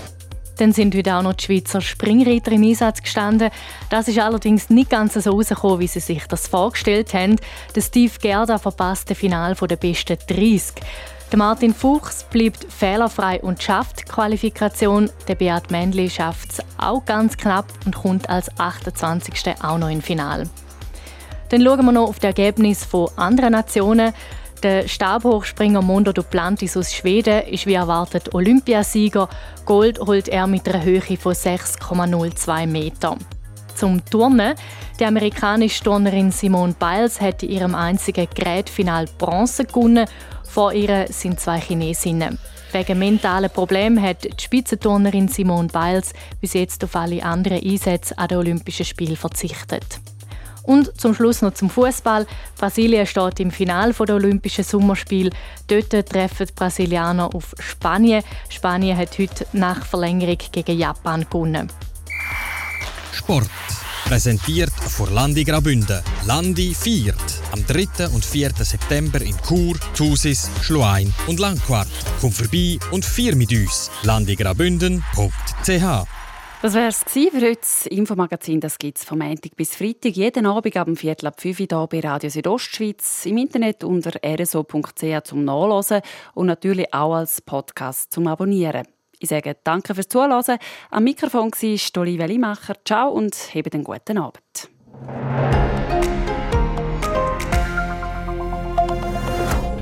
Dann 0.58 0.72
sind 0.72 0.94
heute 0.94 1.14
auch 1.14 1.22
noch 1.22 1.32
die 1.32 1.44
Schweizer 1.44 1.80
Springreiter 1.80 2.52
im 2.52 2.62
Einsatz 2.62 3.02
gestanden. 3.02 3.50
Das 3.88 4.06
ist 4.06 4.18
allerdings 4.18 4.70
nicht 4.70 4.90
ganz 4.90 5.14
so 5.14 5.30
rausgekommen, 5.30 5.80
wie 5.80 5.86
sie 5.86 6.00
sich 6.00 6.26
das 6.28 6.46
vorgestellt 6.46 7.14
haben. 7.14 7.36
Der 7.74 7.80
Steve 7.80 8.12
Gerda 8.20 8.58
verpasst 8.58 9.10
das 9.10 9.18
Finale 9.18 9.54
der 9.54 9.76
besten 9.76 10.18
30. 10.28 10.74
Der 11.32 11.38
Martin 11.38 11.72
Fuchs 11.72 12.24
bleibt 12.24 12.70
fehlerfrei 12.70 13.40
und 13.40 13.62
schafft 13.62 14.00
die 14.00 14.04
Qualifikation. 14.04 15.08
Der 15.28 15.34
Beat 15.34 15.70
Mändli 15.70 16.10
schafft 16.10 16.52
es 16.52 16.62
auch 16.76 17.06
ganz 17.06 17.38
knapp 17.38 17.72
und 17.86 17.94
kommt 17.94 18.28
als 18.28 18.50
28. 18.58 19.54
auch 19.62 19.78
noch 19.78 19.88
ins 19.88 20.04
Finale. 20.04 20.44
Dann 21.48 21.62
schauen 21.62 21.86
wir 21.86 21.92
noch 21.92 22.10
auf 22.10 22.16
das 22.16 22.36
Ergebnis 22.36 22.84
von 22.84 23.08
anderen 23.16 23.52
Nationen. 23.52 24.12
Der 24.62 24.86
Stabhochspringer 24.86 25.80
Mondo 25.80 26.12
Duplantis 26.12 26.76
aus 26.76 26.92
Schweden 26.92 27.44
ist 27.46 27.64
wie 27.64 27.74
erwartet 27.74 28.34
Olympiasieger. 28.34 29.26
Gold 29.64 30.00
holt 30.00 30.28
er 30.28 30.46
mit 30.46 30.68
einer 30.68 30.84
Höhe 30.84 31.00
von 31.00 31.32
6,02 31.32 32.66
Metern. 32.66 33.18
Zum 33.74 34.04
Turnen. 34.04 34.54
Die 35.00 35.06
amerikanische 35.06 35.82
Turnerin 35.82 36.30
Simone 36.30 36.74
Biles 36.78 37.22
hat 37.22 37.42
in 37.42 37.48
ihrem 37.48 37.74
einzigen 37.74 38.28
Gerätfinal 38.34 39.06
Bronze 39.16 39.64
gewonnen 39.64 40.06
vor 40.52 40.74
ihr 40.74 41.06
sind 41.08 41.40
zwei 41.40 41.58
Chinesinnen. 41.58 42.38
Wegen 42.72 42.98
mentalen 42.98 43.48
Problemen 43.48 44.02
hat 44.02 44.24
die 44.24 44.42
Spitzenturnerin 44.44 45.28
Simone 45.28 45.68
Biles 45.68 46.12
bis 46.42 46.52
jetzt 46.52 46.84
auf 46.84 46.94
alle 46.94 47.22
anderen 47.22 47.62
Einsätze 47.62 48.16
an 48.18 48.28
den 48.28 48.36
Olympischen 48.38 48.84
Spielen 48.84 49.16
verzichtet. 49.16 49.98
Und 50.62 51.00
zum 51.00 51.14
Schluss 51.14 51.40
noch 51.40 51.54
zum 51.54 51.70
Fußball. 51.70 52.26
Brasilien 52.58 53.06
steht 53.06 53.40
im 53.40 53.50
Finale 53.50 53.94
der 53.94 54.14
Olympischen 54.14 54.62
Sommerspiele. 54.62 55.30
Dort 55.68 55.90
treffen 56.08 56.46
die 56.46 56.52
Brasilianer 56.52 57.34
auf 57.34 57.54
Spanien. 57.58 58.22
Spanien 58.50 58.96
hat 58.96 59.18
heute 59.18 59.46
nach 59.54 59.86
Verlängerung 59.86 60.38
gegen 60.52 60.78
Japan 60.78 61.24
gewonnen. 61.24 61.68
Sport. 63.12 63.48
Präsentiert 64.04 64.72
von 64.72 65.14
Landi 65.14 65.44
Grabünde. 65.44 66.02
Landi 66.26 66.74
feiert 66.74 67.16
am 67.52 67.64
3. 67.66 68.08
und 68.08 68.24
4. 68.24 68.50
September 68.58 69.22
in 69.22 69.36
Chur, 69.46 69.76
Thusis, 69.96 70.50
Schluein 70.60 71.14
und 71.26 71.40
Langquart. 71.40 71.88
Komm 72.20 72.32
vorbei 72.32 72.78
und 72.90 73.04
feier 73.04 73.34
mit 73.34 73.52
uns. 73.52 73.90
landigrabünden.ch 74.02 76.06
das 76.62 76.74
war 76.74 76.86
es 76.86 77.02
für 77.08 77.40
heute. 77.40 77.56
Das 77.56 77.86
Infomagazin 77.86 78.60
gibt 78.78 78.96
es 78.96 79.04
vom 79.04 79.18
Montag 79.18 79.56
bis 79.56 79.74
Freitag, 79.74 80.14
jeden 80.14 80.46
Abend 80.46 80.76
ab 80.76 80.84
dem 80.84 80.94
Viertel 80.94 81.26
ab 81.26 81.40
5 81.40 81.58
Uhr 81.58 81.66
hier 81.68 81.86
bei 81.90 82.08
Radio 82.08 82.30
Südostschweiz, 82.30 83.26
im 83.26 83.38
Internet 83.38 83.82
unter 83.82 84.12
rso.ch 84.24 85.24
zum 85.24 85.44
Nachlesen 85.44 86.02
und 86.34 86.46
natürlich 86.46 86.94
auch 86.94 87.14
als 87.14 87.40
Podcast 87.40 88.12
zum 88.12 88.28
Abonnieren. 88.28 88.86
Ich 89.22 89.28
sage 89.28 89.56
danke 89.62 89.94
fürs 89.94 90.08
Zuhören. 90.08 90.58
Am 90.90 91.04
Mikrofon 91.04 91.52
war 91.52 92.02
Olivia 92.02 92.26
Limacher. 92.26 92.74
Ciao 92.84 93.08
und 93.10 93.36
habt 93.54 93.72
einen 93.72 93.84
guten 93.84 94.18
Abend. 94.18 94.68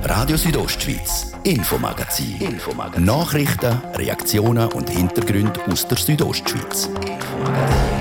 Radio 0.03 0.37
Südostschweiz, 0.37 1.33
Infomagazin. 1.43 2.39
Infomagazin. 2.39 3.03
Nachrichten, 3.03 3.81
Reaktionen 3.95 4.71
und 4.73 4.91
Hintergründe 4.91 5.59
aus 5.71 5.87
der 5.87 5.97
Südostschweiz. 5.97 6.85
Infomagazin. 6.85 8.00